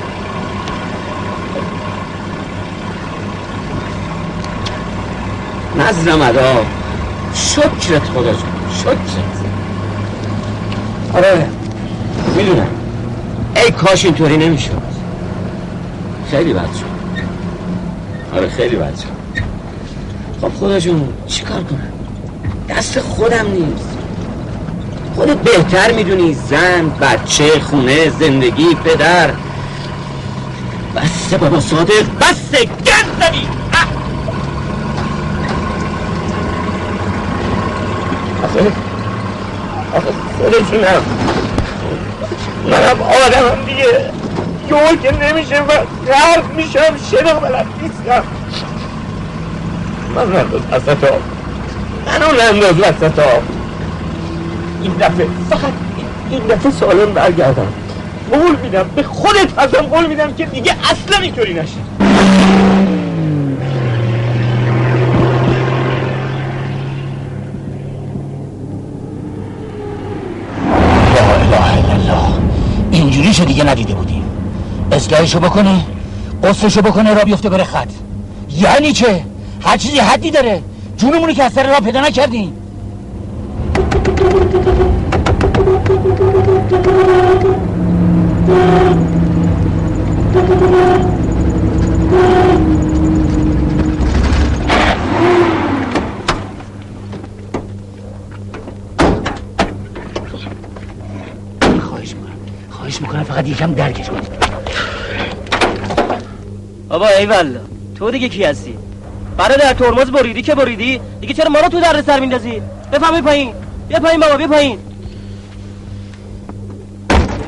[5.78, 6.64] نزدم ادا
[7.34, 8.96] شکرت خدا جون شکرت
[11.14, 11.46] آره.
[12.36, 12.66] می‌دونم.
[13.56, 14.82] ای کاش اینطوری نمی‌شد.
[16.30, 16.92] خیلی بد شد.
[18.36, 19.42] آره خیلی بد شد.
[20.40, 21.92] خب خدا جون چیکار کنم؟
[22.68, 23.88] دست خودم نیست.
[25.14, 29.30] خودت بهتر می‌دونی زن بچه خونه زندگی پدر.
[30.96, 33.86] بسه بابا صادق بسه گند زدی اه!
[38.52, 38.72] آخه
[39.94, 41.02] آخه خودتونم
[42.64, 44.10] منم آدمم دیگه.
[44.70, 45.72] یول که نمیشه و
[46.06, 48.22] غرق میشم شنا بلد نیستم.
[50.16, 51.20] من ننداز وسط آب
[52.06, 53.42] منو ننداز وسط آب
[54.82, 55.72] این دفعه فقط
[56.30, 57.72] این دفعه سالم برگردم.
[58.32, 61.78] قول میدم به خودت ازم قول میدم که دیگه اصلا اینطوری نشه
[71.14, 72.28] لا اله الا الله
[73.42, 74.22] اینجوریشو دیگه ندیده بودیم
[74.92, 75.84] اصلاحشو بکنه
[76.44, 77.88] قصرشو بکنه را بیفته بره خط.
[78.50, 79.24] یعنی چه؟
[79.60, 80.62] هر چیزی حدی داره.
[80.96, 82.52] جونمونو که از سر را پیدا نکردیم
[101.88, 102.36] خواهش می‌کنم
[102.70, 104.28] خواهش می‌کنم فقط یکم درکش کنید
[106.88, 107.60] بابا ای والا
[107.98, 108.78] تو دیگه کی هستی؟
[109.36, 112.62] برادر ترمز بریدی که بریدی؟ دیگه چرا ما رو تو درد سر میندازی؟
[112.92, 113.54] بفهمی پایین.
[113.88, 114.78] بیا پایین بابا بیا پایین.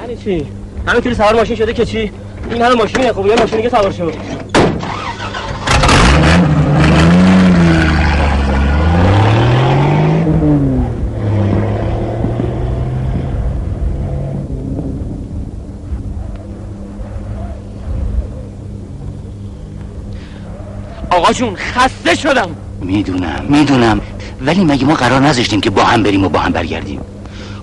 [0.03, 0.47] یعنی چی؟
[0.87, 2.13] همینطوری سوار ماشین شده که چی؟
[2.51, 4.11] این همه ماشینه خب یه ماشین دیگه سوار شو
[21.25, 22.51] آقا جون خسته شدم.
[22.81, 24.01] می‌دونم می‌دونم.
[24.47, 27.01] ولی مگه ما قرار نذاشتیم که با هم بریم و با هم برگردیم؟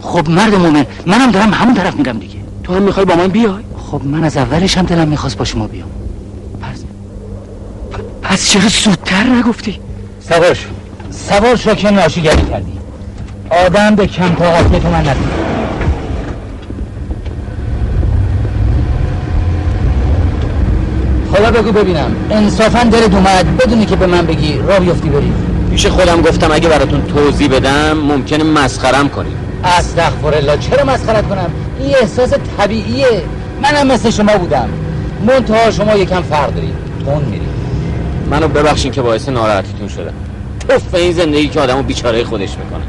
[0.01, 2.35] خب مرد مومن منم دارم همون طرف میرم دیگه.
[2.63, 5.67] تو هم می‌خوای با من بیای؟ خب من از اولش هم دلم می‌خواست با شما
[5.67, 5.89] بیام.
[6.61, 6.83] پس
[8.21, 9.79] پس چرا زودتر نگفتی؟
[10.29, 10.67] سوار شو
[11.11, 12.79] سوار شو که ناشیگری کردی.
[13.65, 15.40] آدم به کم تو من نبید
[21.41, 22.15] خدا بگو ببینم.
[22.31, 25.33] انصافا دلت اومد بدونی که به من بگی را بیفتی بری.
[25.71, 31.51] پیش خودم گفتم اگه براتون توضیح بدم ممکنه مسخرم کنیم استغفر الله چرا مسخرت کنم؟
[31.79, 33.23] این احساس طبیعیه.
[33.61, 34.69] منم مثل شما بودم.
[35.27, 36.73] منتها شما یکم فرق دارید.
[37.05, 37.45] تون میری
[38.31, 40.13] منو ببخشین که باعث ناراحتیتون شدم.
[40.67, 42.83] توف به این زندگی که آدمو بیچاره خودش می‌کنه.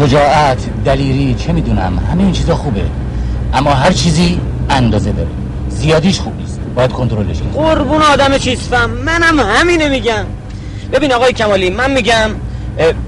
[0.00, 2.82] شجاعت دلیری چه می‌دونم همه این چیزا خوبه.
[3.54, 4.40] اما هر چیزی
[4.70, 5.28] اندازه داره.
[5.68, 6.60] زیادیش خوب نیست.
[6.76, 7.50] باید کنترلش کنی.
[7.52, 8.90] قربون آدم چیزفم.
[8.90, 10.24] منم همینه میگم.
[10.92, 12.30] ببین آقای کمالی من میگم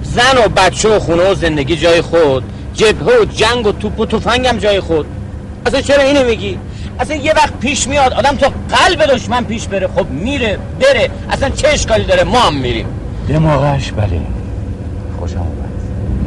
[0.02, 4.06] زن و بچه و خونه و زندگی جای خود جبهه و جنگ و توپ و
[4.06, 5.06] تفنگم جای خود.
[5.66, 6.58] اصلا چرا اینو میگی؟
[7.00, 9.88] اصلا یه وقت پیش میاد آدم تو قلب دشمن پیش بره.
[9.96, 11.10] خب میره بره.
[11.30, 12.86] اصلا چه اشکالی داره؟ ما هم میریم.
[13.28, 14.20] دماغش بله.
[15.20, 15.46] خوشم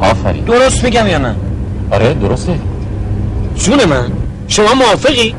[0.00, 0.44] آفرین.
[0.44, 1.34] درست میگم یا نه؟
[1.90, 2.58] آره درسته.
[3.56, 4.12] جون من
[4.48, 5.34] شما موافقی؟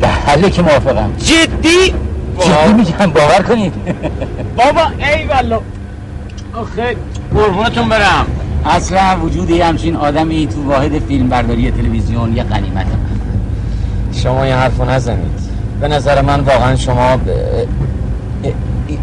[0.00, 1.10] به حله که موافقم.
[1.18, 1.94] جدی؟
[2.40, 3.72] جدی میگم باور کنید.
[4.58, 5.58] بابا ای والله.
[6.54, 6.96] آخه
[7.34, 8.26] قربونتون برم.
[8.66, 12.86] اصلا وجود یه همچین آدمی تو واحد فیلم برداری تلویزیون یه غنیمت
[14.12, 15.40] شما یه حرفو نزنید.
[15.80, 17.20] به نظر من واقعا شما ب...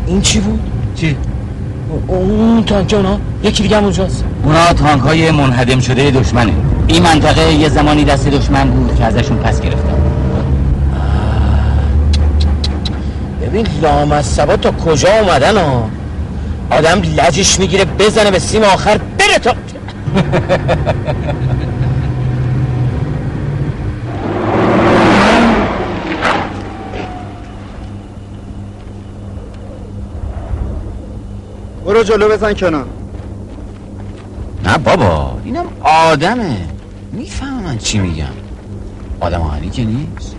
[0.08, 0.60] این چی بود؟
[0.96, 1.18] چی؟
[2.08, 4.24] اون تانک اونا یکی دیگه هم اونجاست.
[4.44, 6.54] اونا تانک های منهدم شده دشمنه.
[6.88, 9.98] این منطقه یه زمانی دست دشمن بود که ازشون پس گرفتم
[13.42, 15.90] ببین لامصبا تا کجا اومدن ها؟
[16.70, 19.54] آدم لجش می‌گیره بزنه به سیم آخر بره تا
[31.86, 32.86] برو جلو بزن کنار.
[34.64, 36.58] نه بابا اینم آدمه.
[37.12, 38.26] میفهم من چی میگم
[39.20, 40.36] آدم آهنی که نیست.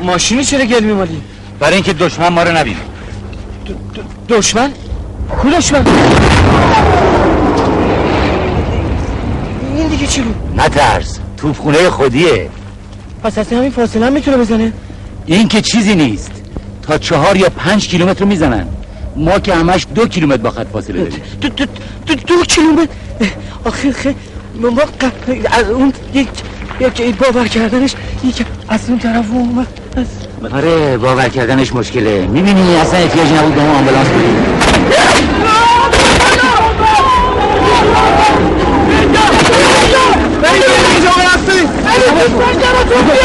[0.00, 1.22] ما ماشینی چرا گل میمالی؟
[1.60, 2.80] برای اینکه دشمن ما رو نبینه
[4.28, 4.72] دشمن؟
[5.28, 5.86] کو دشمن؟
[9.76, 12.48] این دیگه چی بود؟ نترس توپخونه خودیه
[13.22, 14.72] پس اصلا همین فاصله هم می‌تونه بزنه؟
[15.26, 16.32] این که چیزی نیست
[16.82, 18.66] تا چهار یا پنج کیلومتر می‌زنن
[19.16, 21.64] ما که همش دو کیلومتر با خط فاصله داریم دو, دو,
[22.06, 22.92] دو, دو کیلومتر
[23.64, 24.14] آخه خیلی
[24.60, 24.82] ما
[25.50, 26.28] از اون یک
[26.80, 27.94] یک باور کردنش
[28.24, 30.06] یک از اون طرف اومد از
[30.52, 32.26] آره باور کردنش مشکله.
[32.26, 34.36] می‌بینی اصلا احتیاج نبود به ما آمبولانس بدیم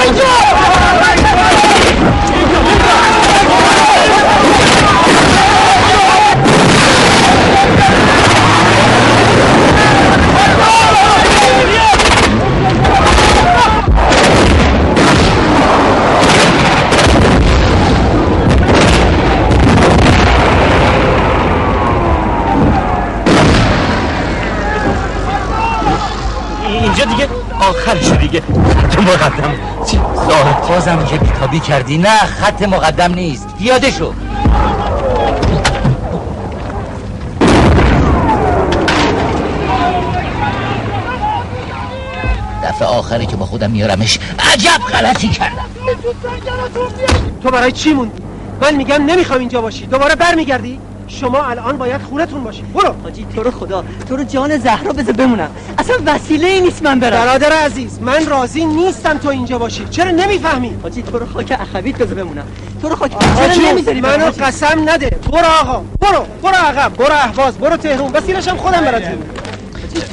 [0.06, 0.26] اینجا
[28.40, 28.64] دیگه.
[28.70, 29.54] خط مقدم.
[29.86, 31.98] چی؟ زاه بازم یه بیتابی کردی.
[31.98, 33.48] نه خط مقدم نیست.
[33.60, 34.14] پیاده شو.
[42.64, 44.20] دفعه آخری که با خودم میارمش
[44.54, 45.66] عجب غلطی کردم.
[47.44, 48.24] تو برای چی موندی؟
[48.62, 49.86] من میگم نمی‌خوام اینجا باشی.
[49.86, 52.94] دوباره برمیگردی؟ شما الان باید خونتون باشی برو.
[53.04, 55.50] حاجی تو رو خدا تو رو جان زهرا بذار بمونم.
[55.78, 57.26] اصلا وسیله ای نیست من برم.
[57.26, 59.86] برادر عزیز من راضی نیستم تو اینجا باشی.
[59.90, 62.46] چرا نمی‌فهمی؟ حاجی تو رو خاک اخویت بذار بمونم.
[62.82, 65.10] تو رو خاک چرا نمی‌ذاری منو؟ قسم نده.
[65.32, 65.84] برو آقا.
[66.02, 66.26] برو.
[66.44, 66.94] برو عقب.
[66.94, 67.58] برو اهواز.
[67.58, 69.04] برو تهرون وسیلش هم خودم برات.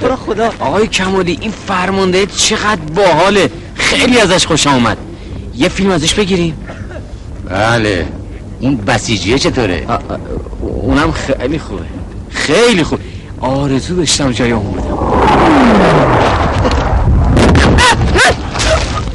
[0.01, 0.51] تو رو خدا.
[0.61, 3.51] آقای کمالی این فرمانده چقدر باحاله.
[3.75, 4.97] خیلی ازش خوشم اومد.
[5.57, 6.67] یه فیلم ازش بگیریم.
[7.49, 8.07] بله.
[8.63, 9.87] اون بسیجیه چطوره؟
[10.61, 11.85] اونم خیلی خوبه.
[12.31, 12.99] خیلی خوب.
[13.41, 14.93] آرزو داشتم جای اون بودم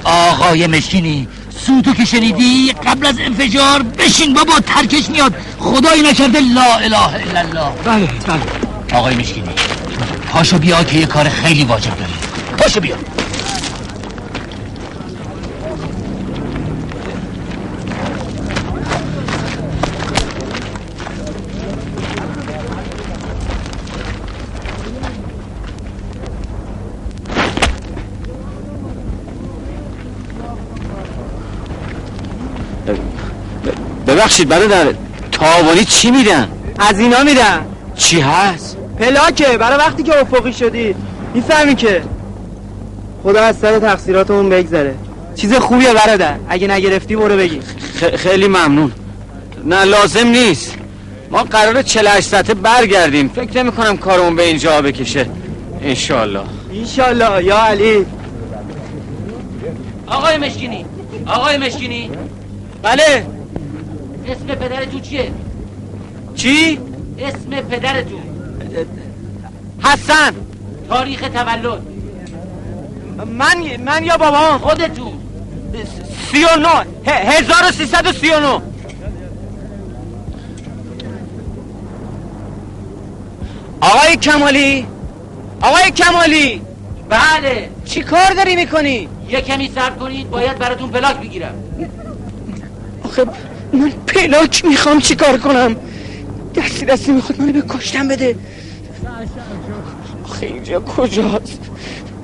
[0.03, 1.27] آقا آقای مشکینی
[1.65, 5.33] سوتو که شنیدی قبل از انفجار بشین بابا ترکش میاد.
[5.59, 7.71] خدایی نکرده لا اله الا الله.
[7.85, 8.97] بله بله.
[8.99, 9.49] آقای مشکینی
[10.31, 12.13] پاشو بیا که یه کار خیلی واجب داری
[12.57, 12.95] پاشو بیا.
[34.27, 34.85] ببخشید برادر
[35.31, 36.47] تاوانی چی میدن؟
[36.79, 37.65] از اینا میدن.
[37.95, 40.95] چی هست؟ پلاکه برای وقتی که افقی شدی.
[41.33, 42.01] می‌فهمی که.
[43.23, 44.95] خدا از سر تقصیراتمون بگذره.
[45.35, 46.35] چیز خوبیه برادر.
[46.49, 47.59] اگه نگرفتی برو بگی.
[48.01, 48.91] خ- خیلی ممنون.
[49.65, 50.73] نه لازم نیست.
[51.31, 53.27] ما قرار 48 ساعته برگردیم.
[53.35, 55.25] فکر نمی کنم کارمون به اینجا بکشه.
[55.81, 58.05] انشالله ایشالله یا علی.
[60.07, 60.85] آقای مشکینی
[61.27, 62.11] آقای مشکینی.
[62.83, 63.25] بله.
[64.27, 65.31] اسم پدرتون چیه؟
[66.35, 66.79] چی؟
[67.19, 68.21] اسم پدرتون.
[69.83, 70.33] حسن.
[70.89, 71.81] تاریخ تولد.
[73.25, 75.13] من من یا بابا؟ خودتون.
[76.31, 78.59] سی و نو هزار و سیصد و سی و نو
[83.81, 84.87] آقای کمالی
[85.61, 86.61] آقای کمالی.
[87.09, 87.69] بله.
[87.85, 91.55] چی کار داری می‌کنی؟ یه کمی صبر کنید باید براتون پلاک بگیرم.
[93.03, 93.25] آخه
[93.79, 95.75] من پلاک می‌خوام چی کار کنم
[96.55, 98.35] دستی دستی می‌خواد منو به کشتن بده.
[100.23, 101.59] آخه اینجا کجاست؟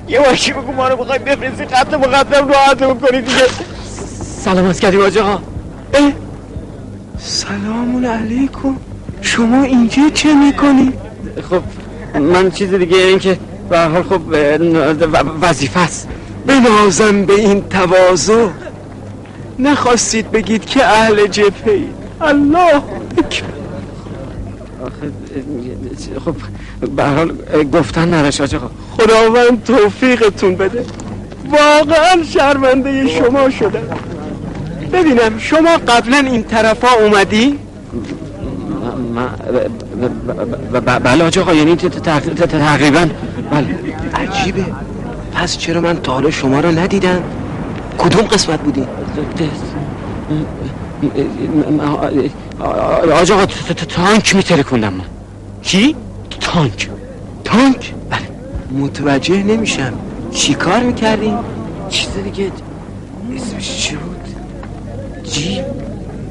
[0.08, 3.46] یه واکی بگو ما رو بخوای بفرستی خط مقدم راحت کنی دیگه.
[4.44, 5.42] سلام کردی باج آقا
[5.94, 6.12] اه،
[7.18, 8.76] سلام علیکم.
[9.22, 10.92] شما اینجا چه می‌کنی؟
[11.50, 11.62] خب
[12.18, 13.38] من چیز دیگه این که
[13.70, 14.20] به حال خب
[15.40, 16.08] وظیفه است.
[16.46, 18.46] بنازم به این تواضع.
[19.58, 22.82] نخواستید بگید که اهل جبهه اید الله
[26.24, 26.34] خب
[26.96, 27.32] به هر حال
[27.72, 30.84] گفتن آج آقا خداوند توفیقتون بده.
[31.50, 33.82] واقعا شرمنده شما شدم
[34.92, 37.58] ببینم شما قبلا این طرفا اومدی؟
[41.04, 43.08] بله آج آقا یعنی تقریبا.
[43.50, 43.66] بله.
[44.14, 44.64] عجیبه.
[45.34, 47.22] پس چرا من تا حالا شما رو ندیدم؟
[47.98, 48.86] کدوم قسمت بودی؟
[53.12, 53.46] آج آقا
[53.88, 55.04] تانک میترکوندم من
[55.62, 55.96] چی؟
[56.40, 56.90] تانک
[57.44, 58.28] تانک؟ بله
[58.70, 59.92] متوجه نمیشم
[60.32, 61.34] چی کار می‌کردی؟
[61.88, 62.52] چیز دیگه
[63.36, 64.28] اسمش چی بود
[65.24, 65.64] جیپ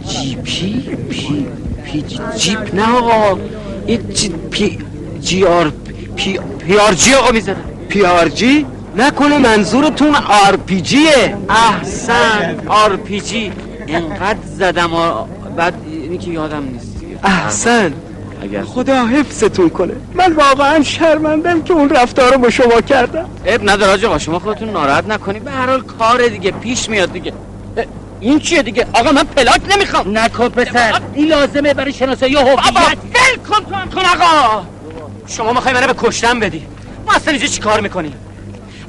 [0.07, 1.45] جیپی پی
[1.85, 2.03] پی
[2.37, 3.39] جیپ نه آقا
[3.85, 4.77] این جی پی
[5.21, 5.71] جی آر
[6.15, 7.55] پی پی آر جی آقا می‌زنم
[7.89, 13.51] پی آر جی؟ نکنه منظورتون آر پی جیه؟ احسن آر پی جی.
[13.87, 15.25] انقدر زدم و
[15.57, 16.97] بعد اینی که یادم نیست.
[17.23, 17.93] احسن.
[18.41, 18.63] اگر.
[18.63, 19.93] خدا حفظتون کنه.
[20.13, 23.29] من واقعا شرمندم که اون رفتار رو با شما کردم.
[23.45, 25.39] اب نداره آقا شما خودتون ناراحت نکنی.
[25.39, 27.33] به هر حال کار دیگه پیش میاد دیگه.
[28.19, 30.17] این چیه دیگه؟ آقا من پلاک نمی‌خوام.
[30.17, 31.01] نکن پسر.
[31.13, 32.57] این لازمه برای شناسایی هویت.
[32.57, 33.89] ول کن تو هم.
[33.89, 34.63] کن آقا.
[35.27, 36.65] شما می‌خوای منو به کشتن بدی.
[37.05, 38.13] ما اصلا اینجا چی کار می‌کنیم؟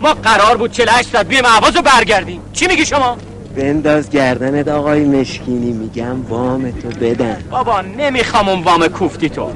[0.04, 2.40] ما قرار بود 48 ساعت بیایم عواز رو برگردیم.
[2.52, 3.16] چی میگی شما؟
[3.56, 7.44] بنداز گردنت آقای مشکینی میگم وام تو بدن.
[7.50, 9.52] بابا نمی‌خوام اون وام کوفتی تو.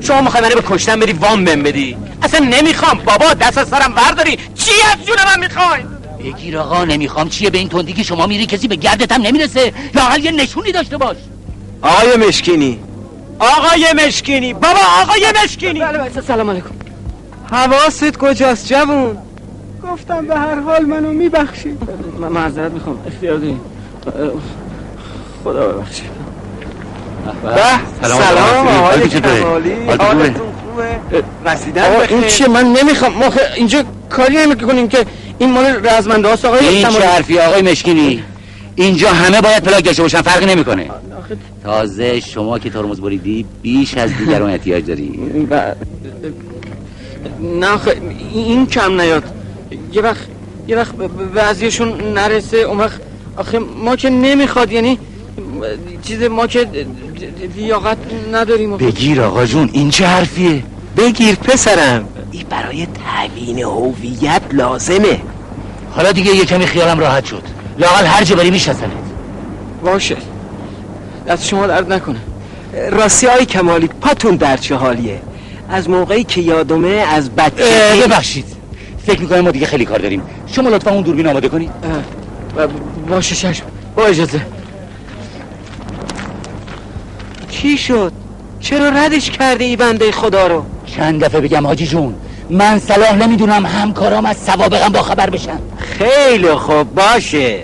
[0.00, 2.98] شما می‌خوای منو به کشتن بدی وام بهم بدی؟ اصلا نمی‌خوام.
[3.04, 4.38] بابا دست از سرم برداری.
[4.54, 5.82] چی از جون من می‌خوای؟
[6.18, 7.28] بگیر آقا نمی‌خوام.
[7.28, 9.72] چیه به این تندی که شما میری کسی به گردت هم نمی‌رسه.
[9.94, 11.16] یا حال یه نشونی داشته باش.
[11.82, 12.78] آقای مشکینی.
[13.38, 14.52] آقای مشکینی.
[14.52, 15.80] بابا آقای مشکینی.
[15.80, 16.70] بله بله سلام علیکم.
[17.50, 19.16] حواست کجاست جوون؟
[19.82, 21.78] گفتم به هر حال منو میبخشید.
[22.20, 23.60] من معذرت می‌خوام اختیار داریم
[25.44, 26.10] خدا ببخشید.
[27.42, 33.12] به سلام آقای کمالی حالتون خوبه؟ رسیدن بخیر این چیه؟ من نمی‌خوام.
[33.12, 35.04] ما اینجا کاری نمی‌کنیم که
[35.38, 36.88] این مال رزمنده هاست آقای این.
[36.88, 38.22] چه حرفی آقای مشکینی؟
[38.74, 40.90] اینجا همه باید پلاک داشته باشن فرقی نمی‌کنه.
[41.64, 45.08] تازه شما که ترمز بریدی بیش از دیگران احتیاج داری.
[45.50, 45.74] ب-
[47.60, 48.00] نه آخه
[48.34, 49.22] این کم نیاد.
[49.92, 50.26] یه وقت
[50.68, 50.94] یه وقت
[51.34, 53.00] بعضیشون نرسه اون وقت
[53.36, 54.98] آخه ما که نمی‌خواد یعنی
[56.02, 56.66] چیز ما که
[57.56, 57.96] لیاقت
[58.32, 60.62] نداریم بگیر آقا جون این چه حرفیه؟
[60.96, 62.08] بگیر پسرم.
[62.30, 65.20] این برای تعیین هویت لازمه.
[65.90, 67.42] حالا دیگه یه کمی خیالم راحت شد.
[67.78, 68.90] لاقل هر جا بری میشناسنت
[69.84, 70.16] باشه.
[71.28, 72.18] دست شما درد نکنه.
[72.90, 75.20] راستی آقای کمالی پاتون در چه حالیه؟
[75.70, 78.61] از موقعی که یادمه از بچه ببخشید.
[79.06, 80.22] فکر می‌کنم ما دیگه خیلی کار داریم.
[80.46, 81.70] شما لطفا اون دوربین آماده کنید
[83.08, 83.64] باشه چشم
[83.96, 84.40] با اجازه.
[87.50, 88.12] چی شد؟
[88.60, 92.14] چرا ردش کرده ای بنده خدا رو؟ چند دفعه بگم حاجی جون
[92.50, 95.58] من صلاح نمی‌دونم همکارام از سوابقم با خبر بشن.
[95.78, 97.58] خیلی خوب باشه.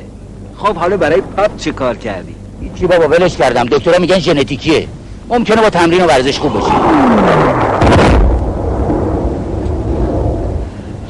[0.57, 2.35] خب حالا برای پاپ چه کار کردی؟
[2.79, 3.65] چی بابا ولش کردم.
[3.65, 4.87] دکترها میگن ژنتیکیه.
[5.29, 6.73] ممکنه با تمرین و ورزش خوب بشه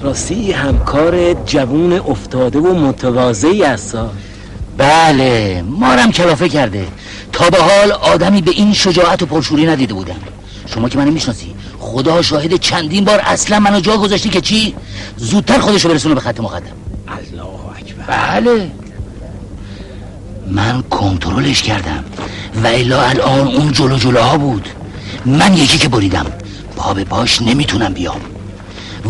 [0.03, 4.11] راستی همکار جوون افتاده و متواضعی هستا
[4.78, 6.88] بله مارم کلافه کرده.
[7.32, 10.16] تا به حال آدمی به این شجاعت و پرشوری ندیده بودم.
[10.66, 14.74] شما که منو می‌شناسی خدا شاهد چندین بار اصلا منو جا گذاشتی که چی؟
[15.16, 16.66] زودتر خودشو برسونه به خط مقدم.
[17.09, 17.42] الله
[17.78, 18.40] اکبر.
[18.40, 18.70] بله.
[20.51, 22.05] من کنترلش کردم
[22.64, 24.68] و الا الان اون جلو جلوها بود.
[25.26, 26.26] من یکی که بریدم.
[26.76, 28.20] پا به پاش نمی‌تونم بیام.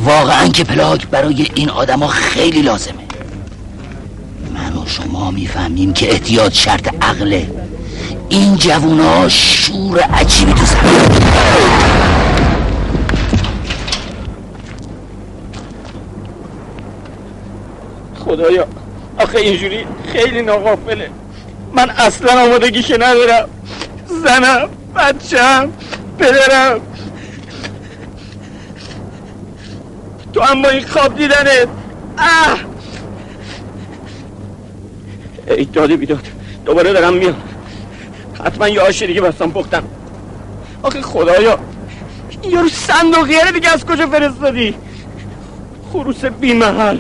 [0.05, 2.95] واقعا که پلاک برای این آدما خیلی لازمه.
[4.55, 7.51] من و شما می‌فهمیم که احتیاط شرط عقله.
[8.29, 10.67] این جوونا شور عجیبی تو
[18.25, 18.67] خدایا
[19.19, 21.11] آخه اینجوری خیلی ناقافله
[21.73, 23.49] من اصلا آمادگیشه ندارم.
[24.25, 25.73] زنم بچم
[26.19, 26.81] پدرم.
[30.33, 31.69] تو هم با این خواب دیدنت
[32.19, 32.59] اه
[35.49, 36.27] ای داده بیداد
[36.65, 37.37] دوباره دارم میام.
[38.45, 39.83] حتما یه آش دیگه بستم پختم.
[40.83, 41.59] آخه خدایا
[42.45, 44.75] یارو صندوقیه دیگه از کجا فرستادی؟
[45.93, 46.99] خروس بی محل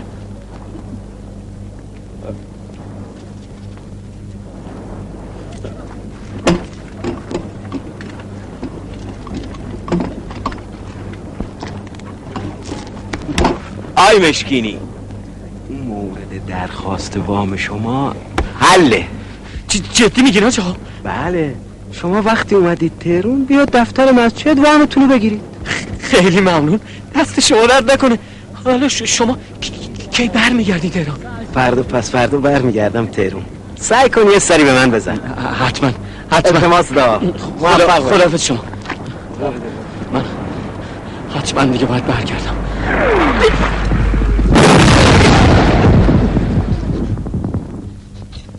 [14.08, 14.78] آی مشکینی.
[15.70, 18.14] مورد درخواست وام شما
[18.60, 19.04] حله.
[19.92, 21.54] جدی میگین آجا؟ بله.
[21.92, 25.40] شما وقتی اومدید تهرون بیاد دفتر مسجد وامتون رو بگیرید.
[25.98, 26.80] خیلی ممنون.
[27.14, 28.18] دست شما درد نکنه.
[28.64, 29.38] حالا شما
[30.10, 31.18] کی برمیگردید تهران؟
[31.54, 33.42] فردا پس فردا برمیگردم تهرون.
[33.80, 35.18] سعی کن یه سری به من بزن.
[35.66, 35.90] حتما
[36.30, 36.58] حتما.
[36.58, 37.20] التماس دا
[38.00, 38.64] خدا شما.
[40.12, 40.24] من
[41.36, 42.54] حتما دیگه باید برگردم.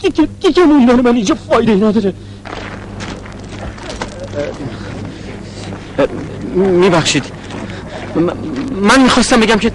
[0.01, 2.13] دیگه دیگه موندن من اینجا فایده نداره
[6.55, 7.23] میبخشید
[8.81, 9.71] من می‌خواستم بگم که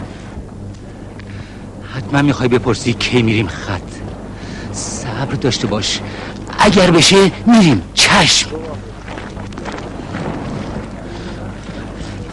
[1.96, 3.80] حتما می‌خوای بپرسی کی میریم خط
[4.72, 6.00] صبر داشته باش
[6.58, 8.50] اگر بشه میریم چشم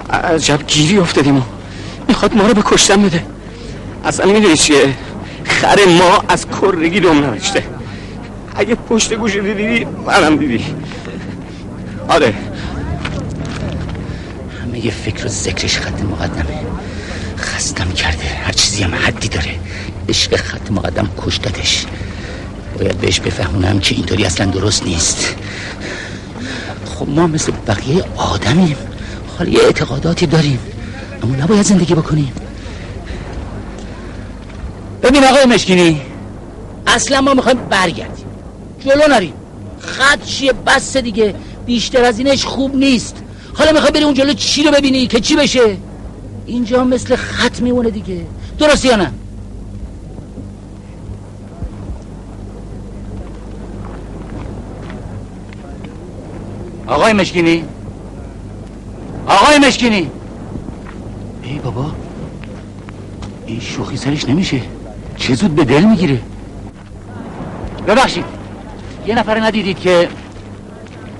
[0.09, 1.41] عجب گیری افتادیم و
[2.07, 3.25] می‌خواد ما رو به کشتن بده
[4.05, 4.93] اصلا می‌دونی چیه
[5.43, 7.63] خر ما از کرگی دم نوشته
[8.55, 10.65] اگه پشت گوش دیدی منم دیدی.
[12.07, 12.33] آره.
[14.61, 16.59] همه یه فکر و ذکرش خط مقدمه.
[17.37, 18.25] خستم کرده.
[18.43, 19.59] هر چیزی هم حدی داره.
[20.09, 21.85] عشق خط مقدم کشتتش.
[22.79, 25.35] باید بهش بفهمونم که اینطوری اصلا درست نیست.
[26.85, 28.75] خب ما مثل بقیه آدمیم.
[29.37, 30.59] حالا یه اعتقاداتی داریم.
[31.23, 32.31] اما نباید زندگی بکنیم.
[35.03, 36.01] ببین آقای مشکینی
[36.87, 38.25] اصلا ما می‌خوایم برگردیم.
[38.85, 39.33] جلو نریم
[39.79, 41.35] خط چیه؟ بس دیگه.
[41.65, 43.23] بیشتر از اینش خوب نیست.
[43.53, 45.77] حالا می‌خوای بری اون جلو چی رو ببینی؟ که چی بشه؟
[46.45, 48.25] اینجا مثل خط میمونه دیگه.
[48.59, 49.11] درست یا نه؟
[56.87, 57.63] آقای مشکینی؟
[59.27, 60.09] آقای مشکینی؟
[61.43, 61.91] ای بابا.
[63.45, 64.61] این شوخی سرش نمیشه.
[65.17, 66.21] چه زود به دل می‌گیره.
[67.87, 68.40] ببخشید.
[69.07, 70.09] یه نفر ندیدید که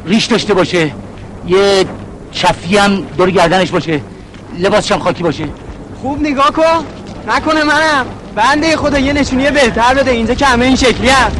[0.05, 0.91] ریش داشته باشه؟
[1.47, 1.85] یه
[2.31, 4.01] چفی هم دور گردنش باشه
[4.59, 5.45] لباسش هم خاکی باشه.
[6.01, 6.85] خوب نگاه کن.
[7.27, 8.05] نکنه منم.
[8.35, 10.11] بنده خدا یه نشونی بهتر بده.
[10.11, 11.37] اینجا که همه این شکلی هست.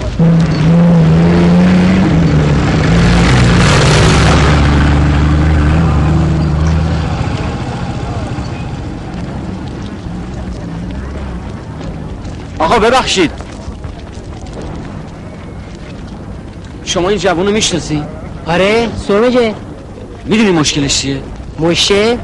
[12.60, 13.32] آقا ببخشید.
[16.92, 18.04] شما این جوون رو می‌شناسی؟
[18.46, 19.54] آره سرمجه
[20.26, 21.22] می‌دونی مشکلش چیه؟
[21.60, 22.18] مشه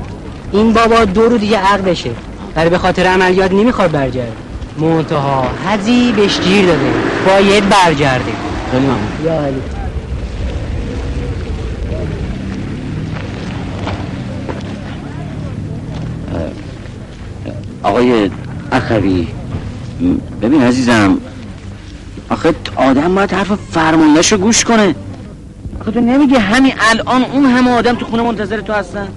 [0.51, 2.09] این بابا دو رو دیگه عقل بشه.
[2.55, 4.32] ولی به خاطر عملیات نمی‌خواد برگرده.
[4.80, 6.91] منتها حزی بهش گیر داده.
[7.28, 8.32] باید برگرده.
[8.72, 8.99] خیلی ممنون.
[9.26, 9.61] یا علی.
[17.84, 18.30] آقای
[18.72, 19.28] اخوی
[20.41, 21.18] ببین عزیزم
[22.30, 24.95] آخه آدم باید حرف فرماندهشو گوش کنه.
[25.82, 29.07] آخه تو نمیگی همین الان اون همه آدم تو خونه منتظر تو هستن؟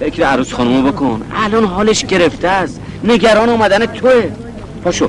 [0.00, 1.22] فکر عروس خانمو بکن.
[1.44, 2.80] الان حالش گرفته است.
[3.04, 4.30] نگران اومدن توه.
[4.84, 5.08] پاشو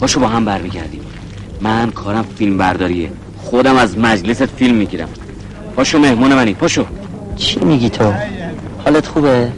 [0.00, 1.00] پاشو با هم برمیگردیم.
[1.60, 5.08] من کارم فیلم برداریه خودم از مجلست فیلم می‌گیرم.
[5.76, 6.84] پاشو مهمون منی پاشو.
[7.36, 8.12] چی میگی تو؟
[8.84, 9.52] حالت خوبه؟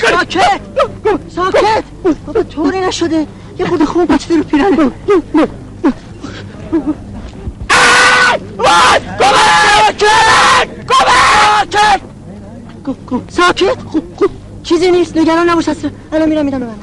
[0.00, 0.60] ساکت
[1.36, 1.84] ساکت
[2.26, 3.26] بابا طوری نشده.
[3.58, 4.90] یه خود خوب بچه رو پیرنه
[13.28, 14.30] ساکت؟ خوب خوب
[14.62, 15.16] چیزی نیست.
[15.16, 15.90] نگران نباش اصلا.
[16.12, 16.60] الان میرم میرم.
[16.60, 16.76] ببندم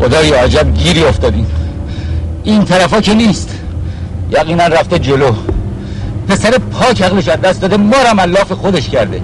[0.00, 1.46] خدای عجب گیری افتادیم
[2.44, 3.48] این طرفا که نیست.
[4.30, 5.49] یقینا رفته جلو.
[6.30, 9.20] پسر پاک عقلش از دست داده ما رو ملاف خودش کرده.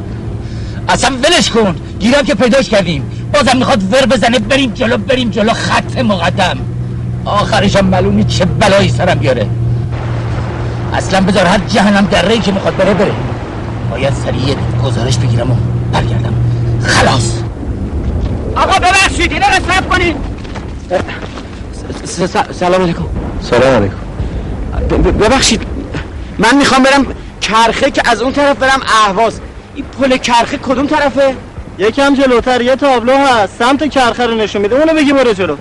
[0.89, 3.03] اصلا ولش کن گیرم که پیداش کردیم.
[3.33, 6.59] بازم می‌خواد ور بزنه بریم جلو بریم جلو خط مقدم.
[7.25, 9.47] آخرش هم معلومی چه بلایی سرم بیاره.
[10.95, 13.13] اصلا بذار هر جهنم دره که می‌خواد بره بره.
[13.91, 15.55] باید سریع گزارش بگیرم و
[15.93, 16.35] برگردم.
[16.83, 17.33] خلاص.
[18.57, 20.17] آقا ببخشید اینه قصف کنید
[22.53, 23.05] سلام علیکم.
[23.43, 23.97] سلام علیکم.
[25.19, 25.76] ببخشید.
[26.39, 27.07] من می‌خوام برم
[27.41, 29.41] کرخه که از اون طرف برم اهواز.
[29.75, 31.37] این پل کرخه کدوم طرفه؟
[31.79, 33.59] یکم جلوتر یه تابلو هست.
[33.59, 34.77] سمت کرخه رو نشون میده.
[34.77, 35.57] اونو بگی برو جلو.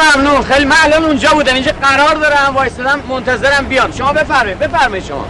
[0.00, 0.42] ممنون.
[0.42, 5.26] خیلی الان اونجا بودم اینجا قرار دارم وایستدم منتظرم بیان شما بفرمایید بفرمایید شما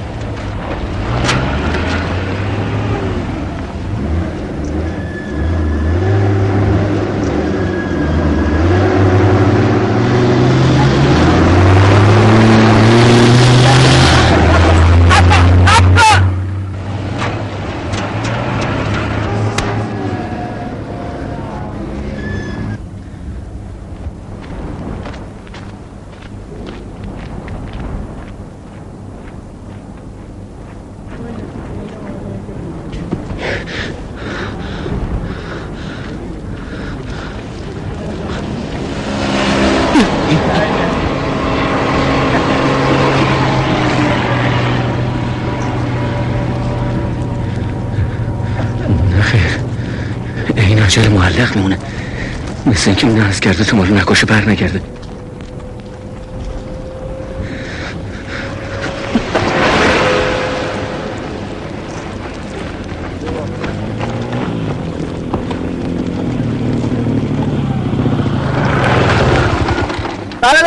[50.71, 51.79] این عجل معلق میمونه
[52.71, 54.81] مثل اینکه اون از کرده تو مالو نکاشه بر نگرده.
[70.41, 70.63] بله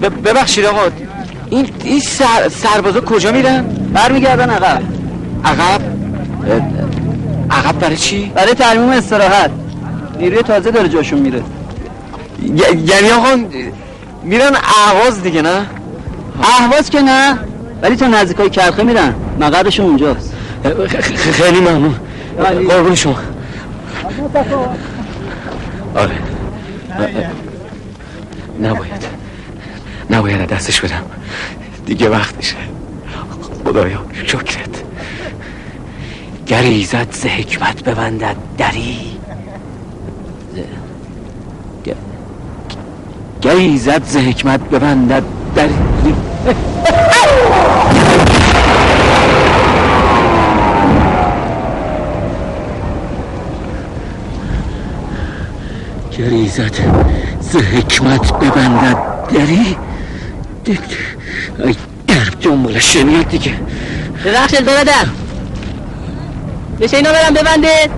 [0.00, 0.80] بله ببخشید آقا.
[1.50, 3.62] این این سر سربازا کجا میرن؟
[3.92, 4.82] برمیگردن عقب.
[5.44, 5.91] عقب؟
[7.64, 9.50] عقب برای چی؟ برای ترمیم استراحت.
[10.18, 11.42] نیروی تازه داره جاشون میره.
[12.86, 13.36] یعنی آقا
[14.22, 14.52] میرن
[14.86, 15.66] اهواز دیگه نه؟
[16.42, 17.38] اهواز که نه
[17.82, 19.14] ولی تا نزدیکای کرخه میرن.
[19.40, 20.32] مقرشون اونجاست.
[21.32, 21.94] خیلی ممنون.
[22.68, 23.16] قربون شما.
[25.94, 26.14] آره.
[28.62, 29.06] نباید.
[30.10, 31.02] نباید دستش بدم.
[31.86, 32.56] دیگه وقتشه
[33.64, 33.98] خدایا.
[36.62, 39.18] گر ایزد ز حکمت ببندد دری.
[40.54, 40.58] ز-
[41.88, 41.94] گ-
[43.42, 45.22] گر ایزد ز حکمت ببندد
[45.54, 45.74] دری.
[56.18, 56.74] گر ایزد
[57.40, 58.96] ز حکمت ببندد
[59.34, 59.76] دری.
[61.58, 63.52] ای در جنبال شنید دیگه.
[64.24, 65.21] ببخشید داره در
[66.82, 67.90] بشه اینا برم ببندید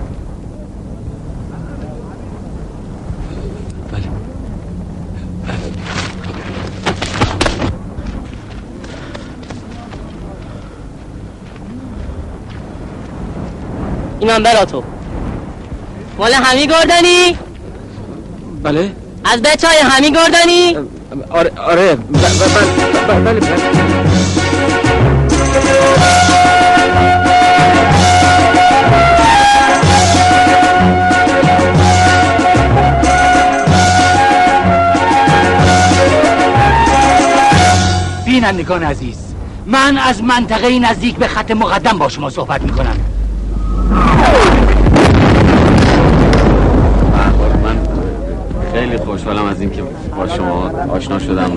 [14.20, 14.82] اینم برا تو
[16.18, 17.39] مال همی گردنی
[18.62, 18.91] بله
[19.24, 20.76] از بچه های همی گردنی
[21.30, 21.97] آره آره
[23.09, 23.41] بله بله
[38.45, 39.18] بینندگان عزیز
[39.66, 42.97] من از منطقه نزدیک به خط مقدم با شما صحبت می‌کنم.
[47.64, 47.78] من
[48.72, 49.82] خیلی خوشحالم از اینکه
[50.16, 51.53] با شما آشنا شدم.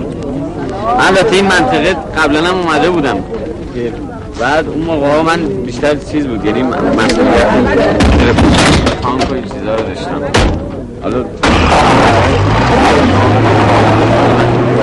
[1.00, 3.16] البته این منطقه قبلا هم اومده بودم.
[4.40, 7.46] بعد اون موقع ها من بیشتر چیز بود یعنی مسئولیت
[9.02, 10.20] تانک و این چیزا رو داشتم.
[11.02, 11.24] حالا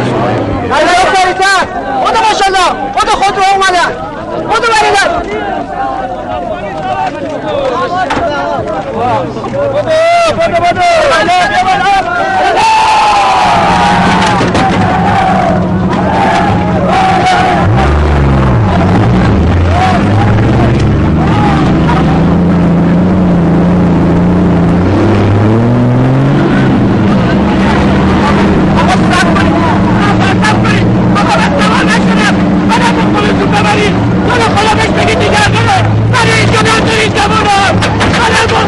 [0.05, 1.67] خیلی سریعتر
[2.05, 3.21] خدا ماشالله خدا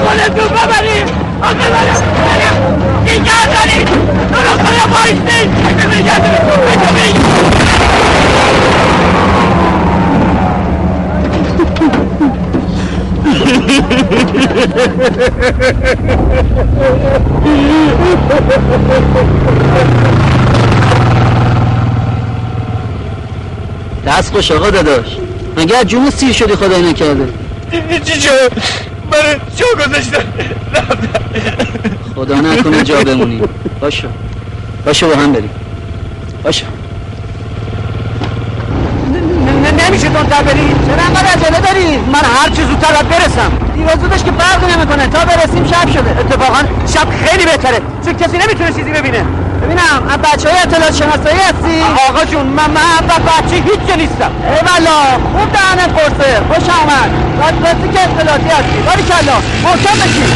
[0.07, 0.87] خود رو اومدن
[4.33, 4.53] خدا
[5.83, 6.47] بریدن
[24.07, 25.17] دست خوش آقا داداش.
[25.57, 27.27] مگه از جون سیر شدی خدای نکرده؟
[29.21, 30.33] برای جا گذاشتن
[32.15, 33.41] خدا نکنه جا بمونی
[33.81, 34.07] باشو
[34.85, 35.49] باشو با هم بریم.
[36.43, 36.65] باشو
[40.27, 43.51] نمیشه دونتر بری چرا انقدر عجله داری؟ من هر چی زودتر باید برسم.
[43.75, 45.07] دیگه زودش که فرق نمی‌کنه.
[45.07, 46.09] تا برسیم شب شده.
[46.19, 46.61] اتفاقا
[46.93, 47.81] شب خیلی بهتره.
[48.05, 49.23] چون کسی نمی‌تونه چیزی ببینه؟
[49.63, 54.31] ببینم از بچه های اطلاعات شناسایی هستی؟ آقا جون من من از بچه هیچ نیستم.
[54.43, 54.99] ایوالا
[55.33, 57.09] خوب دهنت قرصه خوش آمد.
[57.39, 58.77] راست راستی که اطلاعاتی هستی.
[58.85, 60.29] باری کلا محکم بشین.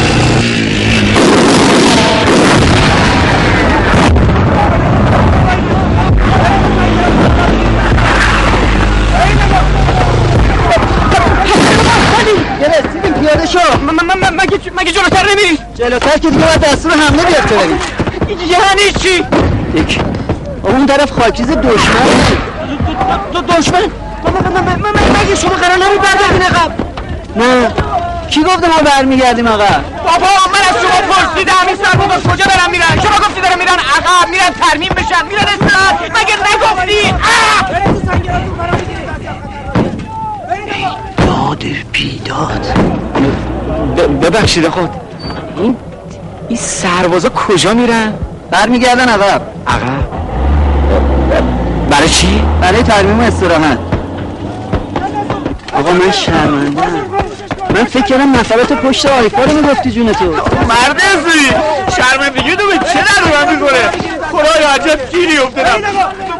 [15.82, 17.78] جلوتر که دیگه باید دستور حمله بیاد که بریم.
[18.28, 19.24] یعنی چی.
[19.74, 20.00] یک.
[20.62, 22.08] اون طرف خاکیز دشمن.
[23.48, 23.82] دشمن.
[25.22, 26.72] مگه شما قرار نمی برگردین عقب؟
[27.36, 27.68] نه.
[28.30, 31.52] کی گفته ما برمیگردیم عقب بابا من از شما پرسیدم.
[31.66, 36.00] این سربازا کجا دارن میرن؟ شما گفتی دارن میرن عقب میرن ترمیم بشن میرن استراحت.
[36.10, 37.14] مگه نگفتی!
[41.26, 42.66] داد بیداد.
[44.22, 45.01] ببخشید آقا.
[45.62, 45.76] این
[46.48, 48.14] این سربازا کجا میرن؟
[48.50, 49.42] برمیگردن عقب.
[49.66, 50.02] عقب.
[51.90, 53.78] برای چی؟ برای ترمیم و استراحت.
[55.78, 56.82] آقا من شرمنده
[57.74, 60.24] من فکر کردم مسئلات پشت آیفا رو می‌گفتی جون تو.
[60.68, 61.50] مرد ازوی
[61.96, 63.78] شرمندگی تو به چه در من می‌کنه؟
[64.32, 65.82] خدایا عجب گیری افتادم.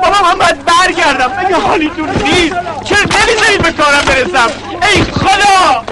[0.02, 1.30] بابا من باید برگردم.
[1.38, 4.50] مگه حالیتون نیست؟ چرا نمی‌ذارید به کارم برسم؟
[4.94, 5.82] ای خدا!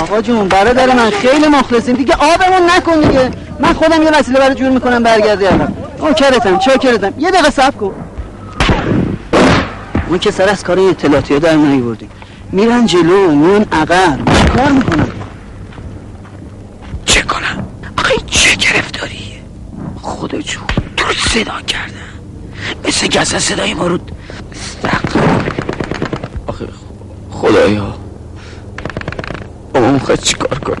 [0.00, 1.96] آقا جون برادر من خیلی مخلصیم.
[1.96, 3.30] دیگه آبمون نکن دیگه.
[3.60, 7.94] من خودم یه وسیله برای جور می‌کنم برگردی عقب نوکرتم چاکرتم یه دقیقه صبر کن.
[10.10, 12.10] ما که سر از کار اطلاعاتی در نیوردیم.
[12.52, 14.18] میرن جلو میرن عقب.
[14.56, 15.08] کار می‌کنن؟
[17.04, 17.66] چه کنم؟
[17.98, 19.40] آخه این چه گرفتاریه
[20.02, 20.62] خدا جون
[20.96, 21.94] تو رو صدا کردم.
[22.84, 23.98] مثل اصلا صدای ما رو
[26.46, 26.68] آخه
[27.30, 27.99] خدایا.
[30.10, 30.76] بابا می‌خواد چی کار کنه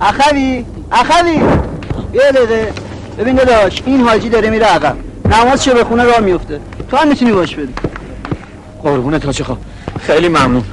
[0.00, 1.32] اخوی اخوی!
[2.14, 2.72] یه دقیقه.
[3.18, 4.96] ببین داداش این حاجی داره میره عقب.
[5.24, 6.60] نماز چه بخونه راه میفته.
[6.90, 7.74] تو هم می‌تونی باش بدی
[8.82, 9.56] قربون تاج خب.
[10.06, 10.64] خیلی ممنون.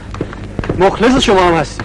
[0.79, 1.83] مخلص شما هم هستی.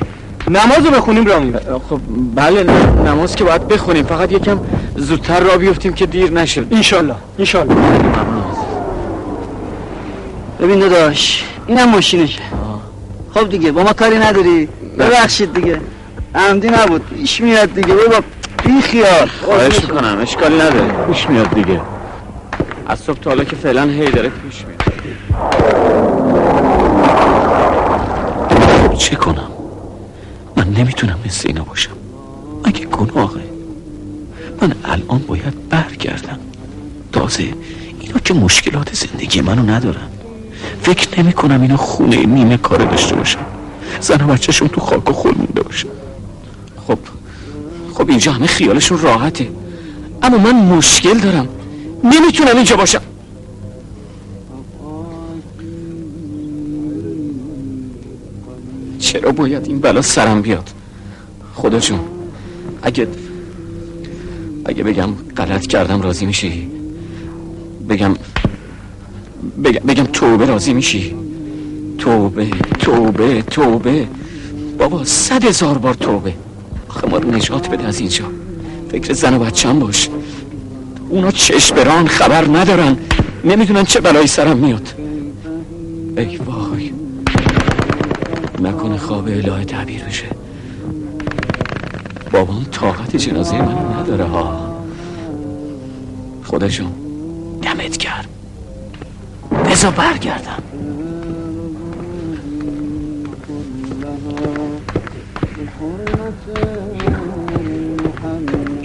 [0.49, 2.01] نماز رو بخونیم راه میفته خب
[2.35, 2.63] بله
[3.07, 4.05] نماز که باید بخونیم.
[4.05, 4.61] فقط یکم
[4.97, 7.75] زودتر را بیفتیم که دیر نشه انشالله انشالله.
[10.61, 12.43] ببین داداش اینم ماشینشه.
[13.35, 14.69] خب دیگه با ما کاری نداری؟
[14.99, 15.81] ببخشید دیگه.
[16.35, 17.95] عمدی نبود پیش میاد دیگه.
[17.95, 18.21] بابا
[18.65, 19.29] بی خیال.
[19.45, 21.07] خواهش می‌کنم اشکالی نداره.
[21.07, 21.81] پیش میاد دیگه.
[22.87, 24.83] از صبح تا حالا که فعلا هی داره پیش میاد.
[28.99, 29.49] چه کنم؟
[30.77, 31.91] نمی‌تونم مثل اینا باشم.
[32.65, 33.43] اگه گناهه؟
[34.63, 36.39] من الان باید برگردم.
[37.13, 37.43] تازه
[38.01, 40.09] اینا که مشکلات زندگی منو ندارن.
[40.83, 43.39] فکر نمی کنم اینا خونه نیمه کار داشته باشن.
[44.01, 45.89] زن و بچهشون تو خاک و خل مونده باشن
[46.87, 46.99] خب
[47.95, 49.49] خب اینجا همه خیالشون راحته.
[50.23, 51.49] اما من مشکل دارم.
[52.05, 53.01] نمی‌تونم اینجا باشم.
[58.99, 60.71] چرا باید این بلا سرم بیاد؟
[61.55, 62.01] خدا جون
[62.83, 63.09] اگه
[64.65, 66.71] اگه بگم غلط کردم راضی میشی؟
[67.89, 68.15] بگم
[69.65, 71.15] بگم, بگم توبه راضی میشی؟
[71.99, 74.07] توبه توبه توبه.
[74.79, 76.35] بابا صد هزار بار توبه.
[76.89, 78.25] آخه ما رو نجات بده از اینجا.
[78.91, 80.09] فکر زن و بچم باش.
[81.09, 82.97] اونا چشم بران خبر ندارن.
[83.45, 84.89] نمی‌دونن چه بلایی سرم میاد.
[86.17, 86.93] ای وای.
[88.63, 90.27] نکنه خواب الهه تعبیر بشه.
[92.33, 94.77] بابام طاقت جنازه من نداره ها.
[96.45, 96.93] خدا جون
[97.63, 98.25] دمت گرم.
[99.73, 100.63] بزا برگردم.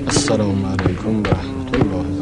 [0.08, 2.17] السلام علیکم و رحمت الله.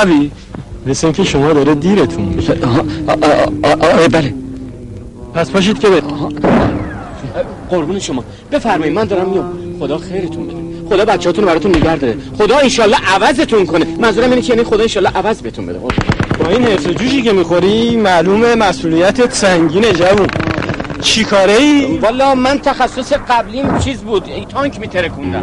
[0.00, 0.30] خبی
[0.86, 2.58] مثل اینکه شما داره دیرتون میشه.
[3.62, 4.34] آره بله.
[5.34, 6.02] پس باشید که به
[7.70, 8.24] قربون شما.
[8.52, 9.52] بفرمایید من دارم میام.
[9.80, 10.56] خدا خیرتون بده.
[10.88, 12.16] خدا بچه‌هاتون رو براتون نگه داره.
[12.38, 13.86] خدا انشالله عوضتون کنه.
[13.98, 15.78] منظورم اینه که یعنی خدا انشالله عوض بهتون بده.
[15.78, 20.26] با این حرس جوشی که می‌خوری معلومه مسئولیتت سنگینه جوون.
[21.00, 24.24] چی کاره ای؟ والا من تخصص قبلیم چیز بود.
[24.28, 25.42] ای تانک میترکوندم.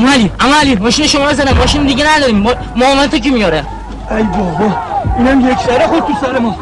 [0.00, 1.56] عملی عملی ماشین شما زدم.
[1.56, 2.46] ماشین دیگه نداریم.
[2.76, 3.64] معاملت کی میاره؟
[4.10, 4.76] ای بابا
[5.18, 6.56] اینم یک سره خود تو سر ما.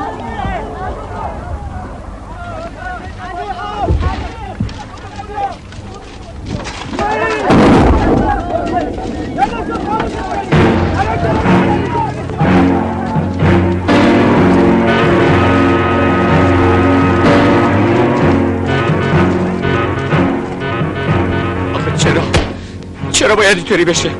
[23.48, 24.10] باید اینطوری بشه.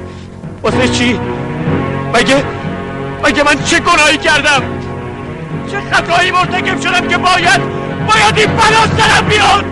[0.62, 1.20] واسه چی؟
[2.14, 2.44] مگه؟
[3.24, 4.62] مگه من چه گناهی کردم؟
[5.70, 7.60] چه خطایی مرتکب شدم که باید
[8.08, 9.64] باید این بلا سرم بیاد؟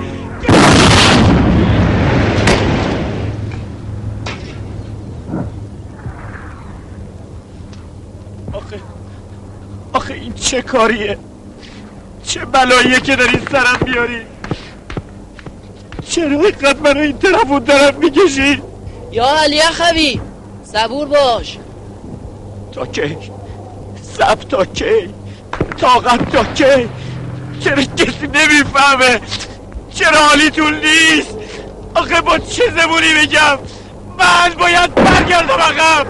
[8.53, 8.81] آخه
[9.93, 11.19] آخه این چه کاریه؟
[12.25, 14.21] چه بلاییه که داری سرم بیاری؟
[16.09, 18.63] چرا اینقدر منو این طرف اون طرف می‌کشی؟
[19.17, 20.21] یا علی اخوی
[20.73, 21.59] صبور باش.
[22.73, 23.17] تا کی؟
[24.19, 25.15] سب تا کی؟
[25.81, 26.89] طاقت تا کی؟
[27.61, 29.21] چرا کسی نمی‌فهمه؟
[29.95, 31.37] چرا حالیتون نیست؟
[31.95, 33.59] آخه با چه زبونی بگم
[34.19, 36.07] من باید برگردم عقب.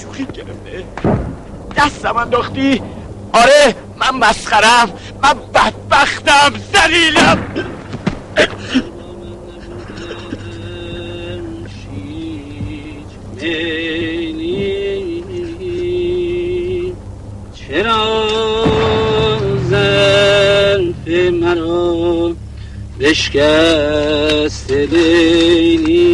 [0.00, 0.84] شوخی گرفته
[1.76, 2.82] دستم انداختی.
[3.32, 4.92] آره من مسخرم.
[5.22, 7.38] من بدبختم زلیلم
[17.68, 18.26] چرا
[19.70, 22.32] زلف مرا
[23.00, 26.06] بشکست لیلی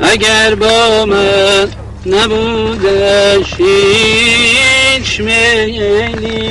[0.00, 1.68] اگر با من
[2.06, 6.50] نبودش هیچ میلی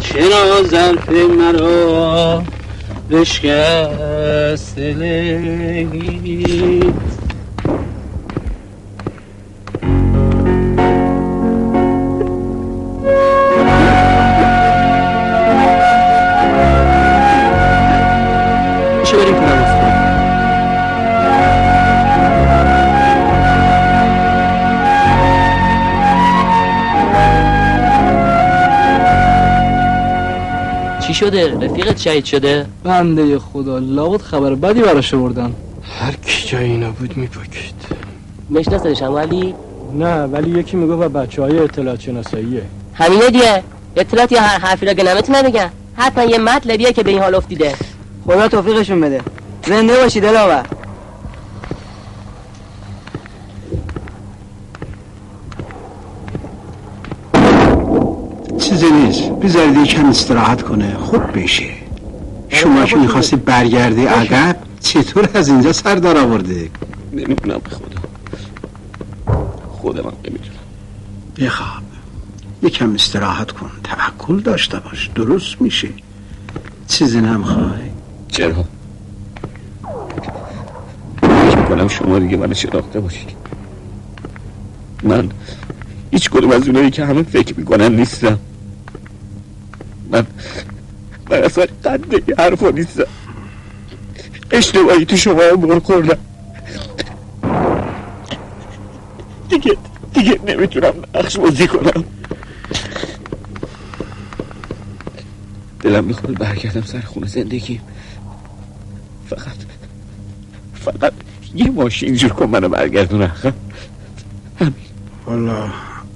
[0.00, 2.42] چرا زلف مرا
[3.10, 6.40] بشکست لیلی
[31.20, 35.52] شده؟ رفیقت شهید شده؟ بنده خدا لابد خبر بدی براش بردن
[36.00, 37.74] هر کی جای اینا بود میپکید
[38.48, 39.54] میشناسش عملی
[39.94, 42.62] نه ولی یکی میگه و بچه های اطلاعات شناساییه.
[42.94, 43.62] همینه دیگه.
[43.96, 47.34] اطلاعات یا هر حرفی را که نمی‌تونه بگن حتما یه مطلبیه که به این حال
[47.34, 47.74] افتیده.
[48.26, 49.20] خدا توفیقشون بده.
[49.66, 50.66] زنده باشی دلاور.
[58.80, 59.30] چیزی نیست.
[59.30, 60.94] بذارید یکم استراحت کنه.
[60.94, 61.64] خوب بشه.
[62.48, 66.70] شما که می‌خواستی برگردی عقب چطور از اینجا سر در آورده؟
[67.12, 68.00] نمی‌دونم به خدا.
[69.68, 70.56] خودم هم نمی‌دونم.
[71.38, 71.82] بخواب.
[72.62, 73.70] یکم استراحت کن.
[73.84, 75.10] توکل داشته باش.
[75.14, 75.88] درست میشه.
[76.88, 77.64] چیزی نمی‌خوای؟
[78.28, 78.64] چرا؟
[81.56, 83.36] می‌کنم شما دیگه منو شناخته باشید.
[85.02, 85.28] من
[86.10, 88.38] هیچ کدوم از اونایی که همه فکر می‌کنن نیستم.
[90.10, 90.26] من
[91.30, 93.04] اصلا قد حرفا نیستم.
[94.50, 96.18] اشتباهی تو شما بر خوردم
[99.48, 99.76] دیگه
[100.14, 102.04] دیگه نمی‌تونم نقش بازی کنم.
[105.80, 107.80] دلم می‌خواد برگردم سر خونه زندگی.
[109.30, 109.56] فقط
[110.74, 111.12] فقط
[111.54, 113.54] یه ماشین جور کن منو برگردون عقب
[115.26, 115.68] والا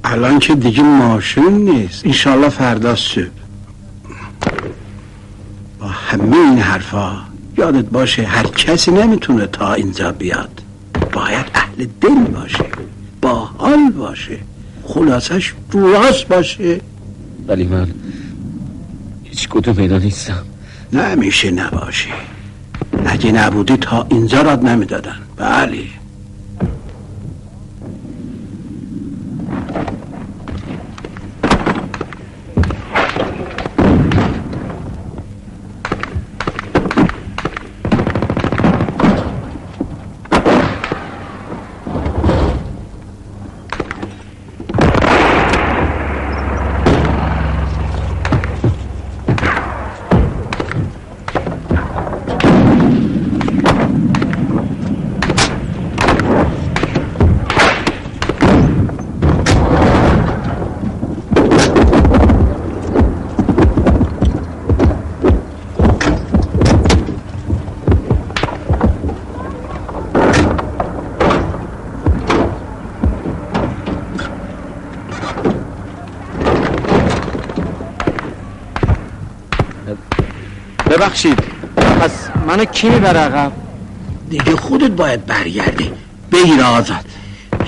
[0.04, 2.06] الان که دیگه ماشین نیست.
[2.06, 3.43] انشالله فردا صبح با
[6.22, 7.16] همه این حرفا
[7.58, 10.62] یادت باشه هر کسی نمی‌تونه تا اینجا بیاد.
[11.12, 12.64] باید اهل دل باشه
[13.22, 14.38] با حال باشه
[14.82, 16.80] خلاصش راست باشه.
[17.48, 17.88] ولی من
[19.24, 20.44] هیچ کدوم اینا نیستم.
[20.92, 22.10] نمیشه نباشی
[23.06, 25.16] اگه نبودی تا اینجا راد نمی‌دادن.
[25.36, 25.78] بله.
[81.04, 81.38] ببخشید.
[82.00, 82.10] پس
[82.46, 83.52] منو کی می‌بره عقب؟
[84.30, 85.92] دیگه خودت باید برگردی.
[86.32, 87.04] بگیر آزاد.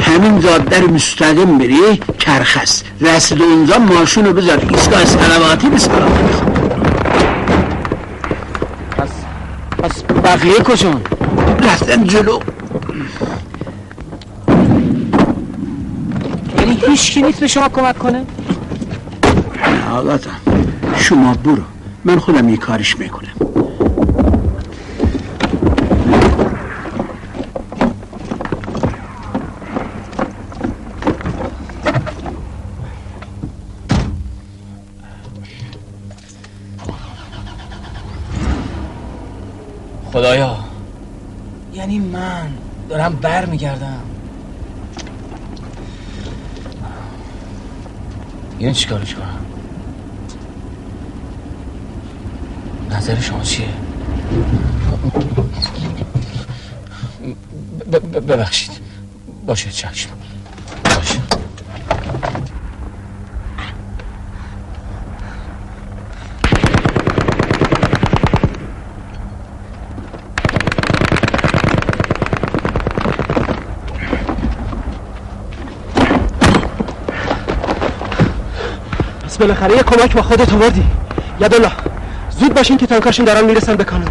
[0.01, 4.67] همین جاده رو مستقیم بری کرخست رسید اونجا ماشین رو بذار.
[4.71, 6.43] ایستگاه سلواتی به سلامت
[8.91, 9.11] پس
[9.79, 11.03] پس بقیه کجان
[11.63, 12.41] رفتن جلو.
[16.59, 18.25] یعنی هیچ کی نیست به شما کمک کنه؟
[19.93, 20.19] آقا
[20.97, 21.76] شما برو.
[22.07, 23.29] من خودم یه کارش می‌کنم.
[40.13, 40.57] خدایا
[41.75, 42.51] یعنی من
[42.89, 44.03] دارم بر میگردم
[48.61, 49.36] یعنی چیکارش کنم؟
[53.07, 53.69] نظر شما چیه؟
[58.13, 58.71] ببخشید.
[59.47, 60.11] باشه چشم.
[60.85, 61.19] باشه.
[79.25, 80.85] پس بالاخره یه کمک با خودت آوردی.
[81.41, 81.86] یدالله.
[82.57, 84.09] باشین که تانکاشون دارن می‌رسن به کانون.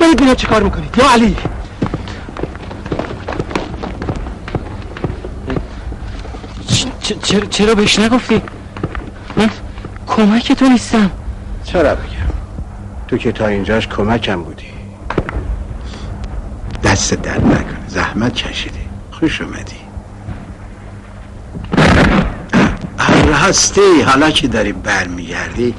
[0.00, 0.98] برید ببینم چی کار می‌کنید.
[0.98, 1.36] یا علی.
[7.22, 8.42] چرا چرا بهش نگفتی؟
[9.36, 9.50] من
[10.06, 11.10] کمک تو نیستم.
[11.64, 12.32] چرا بگم؟
[13.08, 14.66] تو که تا اینجاش کمکم بودی.
[16.84, 17.88] دست درد نکنه.
[17.88, 18.78] زحمت کشیدی.
[19.10, 19.76] خوش اومدی.
[22.98, 25.74] اه، راستی حالا که داری برمیگردی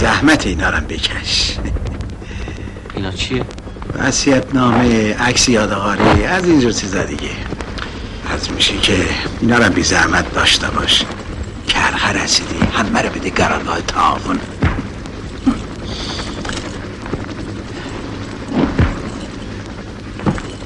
[0.00, 1.56] زحمت اینا رو بکش.
[2.94, 3.44] اینا چیه؟
[3.98, 7.30] وسیعت نامه عکس یادگاری از اینجور چیزا دیگه.
[8.34, 8.96] از میشه که
[9.40, 11.04] اینا رو بی زحمت داشته باش.
[11.68, 14.40] کرخه رسیدی همه رو بده گرانگاه تعاون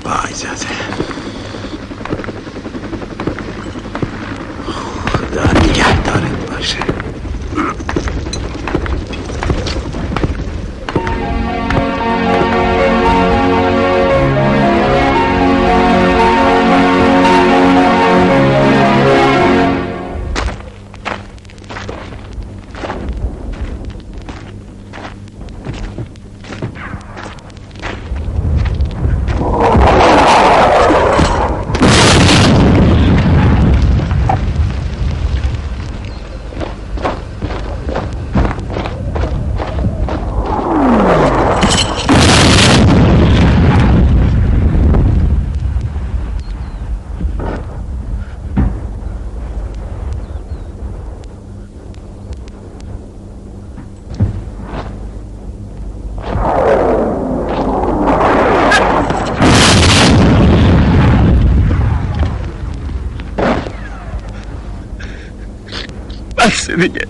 [0.04, 0.66] با اجازه
[6.50, 6.93] باشه.
[66.64, 67.03] بس دیگه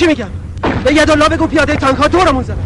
[0.00, 0.28] چی میگم
[0.84, 2.56] به یدالله بگو پیاده تانک ها دورمون زدن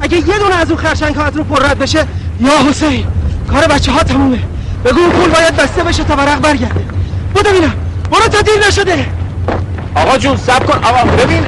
[0.00, 2.06] اگه یه دونه از اون خرشنگ ها از رو پر رد بشه
[2.40, 3.04] یا حسین
[3.50, 4.38] کار بچه ها تمومه.
[4.84, 6.80] بگو اون پول باید بسته بشه تا ورق برگرده.
[7.34, 7.74] بودو بینم.
[8.10, 9.06] برو تا دیر نشده.
[9.94, 10.84] آقا جون سب کن.
[10.84, 11.46] آقا ببین.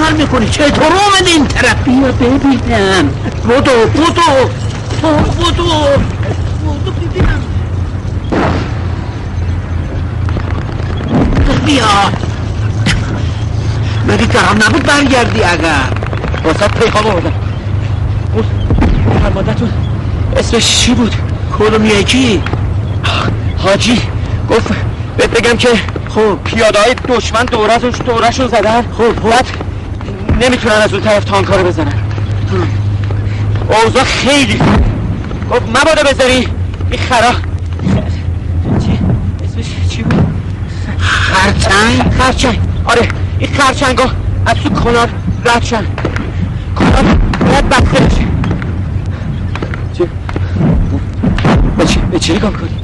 [0.00, 3.08] کار می‌کنی؟ چطور اومده این طرف؟ بیا ببینم.
[3.42, 4.22] بودو بودو.
[5.36, 5.64] بودو.
[6.64, 7.42] بودو ببینم.
[11.66, 11.84] بیا.
[14.08, 15.70] مگه کارم نبود برگردی اگر؟
[16.44, 17.32] واسه پیغام آوردم.
[18.34, 18.44] اون
[19.22, 19.72] فرماندهتون
[20.36, 21.14] اسمش چی بود؟
[21.58, 22.42] کدوم یکی؟
[23.58, 24.00] حاجی
[24.50, 24.68] گفت
[25.16, 25.68] بهت بگم که
[26.08, 26.34] خب.
[26.44, 28.82] پیاده های دشمن دورتون دورشون زدن.
[28.98, 29.30] خب.
[29.30, 29.46] بعد
[30.40, 31.92] نمی‌تونن از اون طرف تانکا رو بزنن
[33.68, 34.58] اوضاع خیلی
[35.50, 36.48] گفت مبادا بذاری
[36.90, 37.32] این خرا
[38.78, 38.98] چی؟
[39.44, 40.24] اسمش چی بود؟
[40.98, 43.08] خرچنگ؟ خرچنگ آره
[43.38, 44.10] این خرچنگ ها
[44.46, 45.08] از تو کنار
[45.44, 45.86] رد شن
[46.76, 47.02] کنار
[47.40, 48.26] باید بسته بشه
[49.94, 50.08] چی؟
[51.78, 52.78] به چی؟ به چی نگاه کنی؟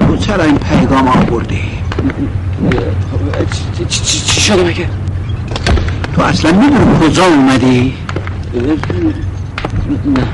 [0.00, 1.62] تو چرا این پیغام آوردی؟
[3.88, 4.88] چی شده مگه؟
[6.36, 7.94] اصلا می‌دونی کجا اومدی؟
[10.06, 10.26] نه.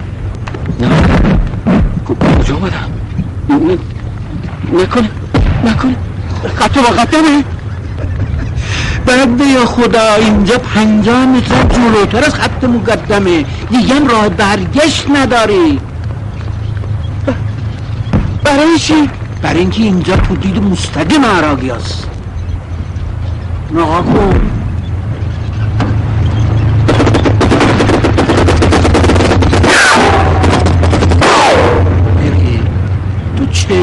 [0.80, 0.90] نه.
[2.38, 2.90] کجا اومدم؟
[4.72, 5.08] نکنه.
[5.64, 5.96] نکنه.
[6.56, 7.44] خط مقدمه
[9.06, 13.44] بعد یا خدا اینجا پنجاه متر جلوتر از خط مقدمه.
[13.70, 15.80] دیگه هم راه برگشت نداری.
[18.44, 19.10] برای چی؟
[19.42, 22.08] برای اینکه اینجا تو دید مستقیم عراقیاست
[23.72, 24.51] نگاه کن.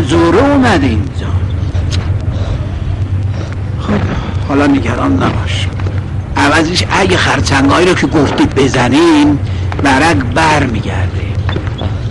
[0.10, 1.28] زوره اومده اینجا
[3.80, 3.94] خب
[4.48, 5.68] حالا نگران نباش.
[6.38, 9.40] عوضش اگه خرچنگایی رو که گفتی بزنین
[9.84, 11.22] برک بر میگرده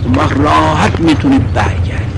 [0.05, 2.09] اون راحت می‌تونی برگردی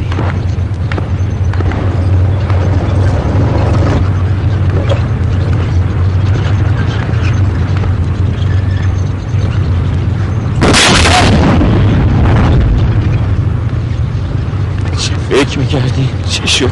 [15.31, 16.09] فکر می‌کردی
[16.41, 16.71] چی شد؟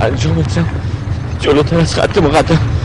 [0.00, 0.66] انجامتم
[1.40, 2.75] جلوتر از خط مقدم.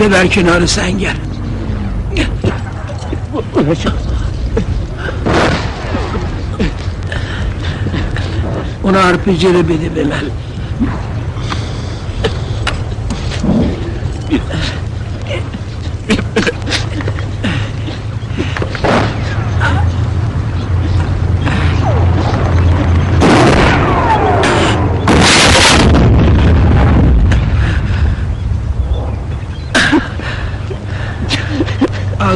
[0.00, 1.14] منو ببر کنار سنگر
[8.82, 10.22] اون آرپیجی رو بده به من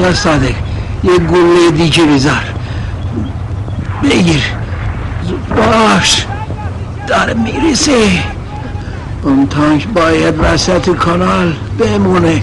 [0.04, 0.54] آقا صادق.
[1.04, 2.44] یه گله دیگه بذار.
[4.02, 4.42] بگیر.
[5.56, 6.26] باش.
[7.08, 8.08] داره می‌رسه.
[9.22, 12.42] اون تانک باید وسط کانال بمونه.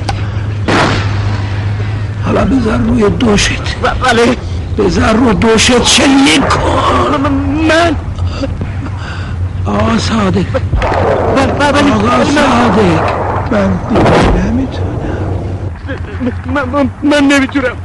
[2.25, 3.75] حالا بذار روی دوشت.
[3.81, 4.37] بله.
[4.77, 7.31] بذار رو دوشت شلیک کن.
[7.67, 7.95] من
[9.65, 10.45] آقا صادق.
[11.59, 13.21] بله آقا صادق.
[13.51, 14.30] من دیگه
[16.45, 17.75] من, من, من نمی‌تونم.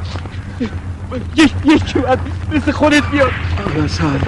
[1.36, 2.18] یک یکی باید
[2.52, 3.30] مثل خودت بیاد
[3.88, 4.26] صادق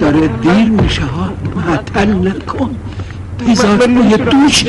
[0.00, 1.30] داره دیر میشه ها.
[1.56, 2.76] معطل نکن.
[3.46, 4.16] من روی.
[4.16, 4.66] دوشت.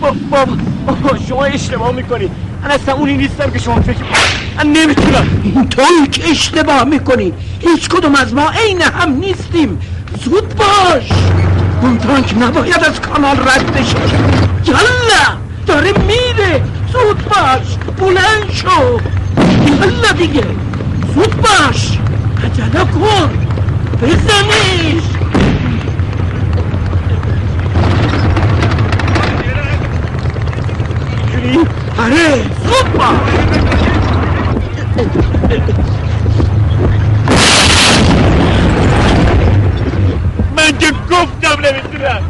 [0.00, 0.46] با- با-
[0.86, 2.30] بابا شما اشتباه می‌کنی.
[2.64, 3.96] من اصلا اونی نیستم که شما فکر
[4.56, 5.26] من نمی‌تونم.
[5.44, 7.32] این توی که اشتباه می‌کنی.
[7.60, 9.78] هیچ کدوم از ما عین هم نیستیم.
[10.24, 11.08] زود باش.
[11.82, 13.96] اون تانک نباید از کانال رد بشه.
[14.66, 16.62] یالا داره میره.
[16.92, 19.00] زود باش بلند شو.
[19.80, 20.44] یالا دیگه
[21.14, 21.98] زود باش.
[22.44, 23.30] عجله کن
[24.02, 25.02] بزنش
[31.98, 33.40] آره زود باش.
[40.56, 42.29] من که گفتم نمی‌تونم.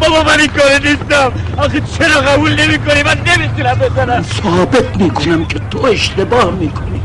[0.00, 1.32] بابا من این کاره نیستم.
[1.56, 4.24] آخه چرا قبول نمی‌کنی؟ من نمی‌تونم بزنم.
[4.42, 7.00] ثابت می‌کنم که تو اشتباه می‌کنی.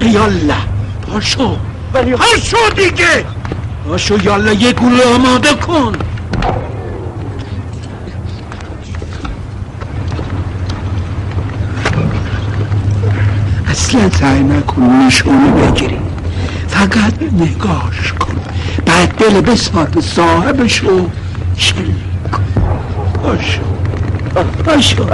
[0.00, 0.54] یالا
[1.12, 1.56] پاشو.
[1.94, 3.24] ولی پاشو دیگه.
[3.88, 5.92] پاشو یالا یه گوله آماده کن.
[13.70, 15.98] اصلا سعی نکن نشونه بگیری.
[16.68, 18.36] فقط نگاش کن.
[18.86, 20.82] بعد دل بسپار به صاحبش
[21.58, 22.44] شلیک کن
[24.64, 25.04] پاشو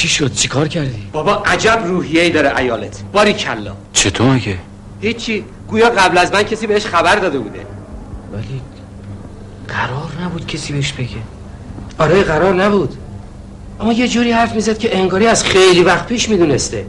[0.00, 3.72] چی شد؟ چیکار کردی؟ بابا عجب روحیه‌ای داره ایالت باری کلا.
[3.92, 4.58] چطور مگه؟
[5.00, 5.44] هیچی.
[5.68, 7.66] گویا قبل از من کسی بهش خبر داده بوده.
[8.32, 8.60] ولی
[9.68, 11.16] قرار نبود کسی بهش بگه.
[11.98, 12.96] آره قرار نبود.
[13.80, 16.86] اما یه جوری حرف می‌زد که انگاری از خیلی وقت پیش می‌دونسته.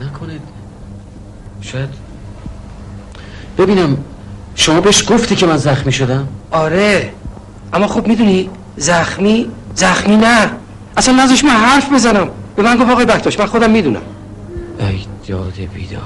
[0.00, 0.38] نکنه
[1.60, 1.88] شاید
[3.58, 3.98] ببینم
[4.54, 7.12] شما بهش گفتی که من زخمی شدم؟ آره.
[7.72, 10.50] اما خب می‌دونی زخمی زخمی نه.
[11.00, 12.28] اصلا نذاش من حرف بزنم.
[12.56, 14.02] به من گفت آقای بکتاش من خودم می‌دونم.
[14.78, 16.02] ای داد بیداد.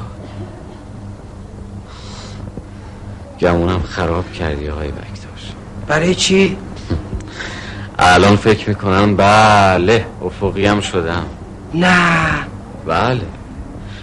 [3.41, 5.53] گمونم خراب کردی آقای بکتاش
[5.87, 6.57] برای چی؟
[7.99, 11.27] الان فکر می‌کنم بله افقی هم شدم.
[11.75, 11.89] نه.
[12.87, 13.21] بله.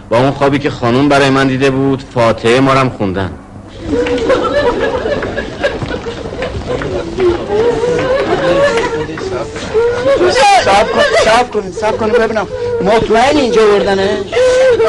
[0.10, 3.32] با اون خوابی که خانوم برای من دیده بود فاتحه ما رو هم خوندن.
[10.66, 12.48] سب کن سب کنید سب کنید ببینم.
[12.82, 14.10] مطمئن اینجا بردنش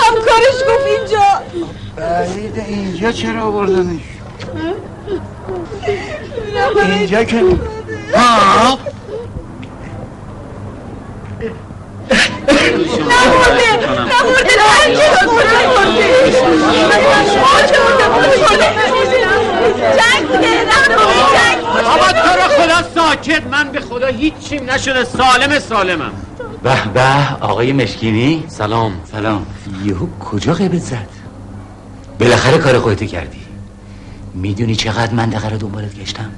[0.00, 1.22] همکارش گفت اینجا.
[1.96, 4.00] بعید اینجا چرا بردنش
[6.90, 7.40] اینجا که
[8.14, 8.78] ها؟
[12.98, 13.76] نمورده
[14.08, 14.52] نمورده
[19.96, 20.48] جنگ بوده
[21.32, 23.46] جنگ بابا تو رو خدا ساکت.
[23.46, 25.04] من به خدا هیچیم نشده.
[25.04, 26.12] سالم سالمم.
[26.62, 27.04] به به
[27.40, 28.44] آقای مشکینی.
[28.48, 28.92] سلام.
[29.12, 29.46] سلام.
[29.84, 31.08] یهو کجا غیبت زد؟
[32.20, 33.38] بالاخره کار خودت کردی.
[34.34, 36.30] می‌دونی چقدر منطقه رو دنبالت گشتم؟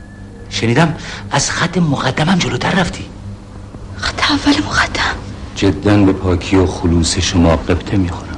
[0.50, 0.96] شنیدم
[1.30, 3.04] از خط مقدمم جلوتر رفتی.
[3.96, 5.14] خط اول مقدم.
[5.56, 8.36] جدا به پاکی و خلوص شما قبطه می‌خورم.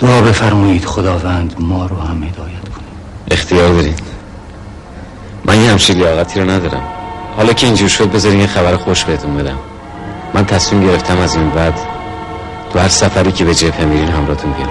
[0.00, 2.84] دعا بفرمایید خداوند ما رو هم هدایت کنه.
[3.30, 3.94] اختیار دارین
[5.46, 6.82] من یه همچین لیاقتی رو ندارم.
[7.36, 9.58] حالا که اینجور شد بذارین یه خبر خوش بهتون بدم.
[10.34, 11.74] من تصمیم گرفتم از این بعد
[12.72, 14.68] تو هر سفری که به جبهه میرین همراهتون بیام.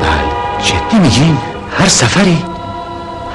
[0.00, 0.64] بله.
[0.64, 1.38] جدی میگین؟
[1.78, 2.38] هر سفری؟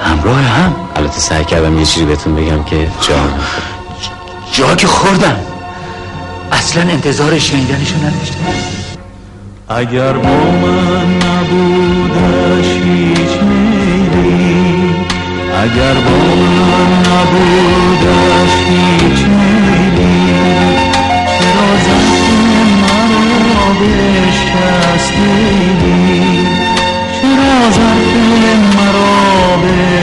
[0.03, 3.15] همراه هم؟ البته سعی کردم یه چیزی بهتون بگم که جا
[4.51, 5.39] جا که خوردم
[6.51, 8.35] اصلا انتظار شنیدنشو نداشتم.
[9.69, 13.24] اگر با من نبودش هیچ میلی
[15.66, 20.18] اگر با من نبودش هیچ میلی.
[21.40, 22.42] چرا زخم
[22.82, 25.14] مرا بشکستیلی
[27.22, 29.14] چرا زخم مرا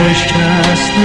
[0.09, 1.03] بشکستیلی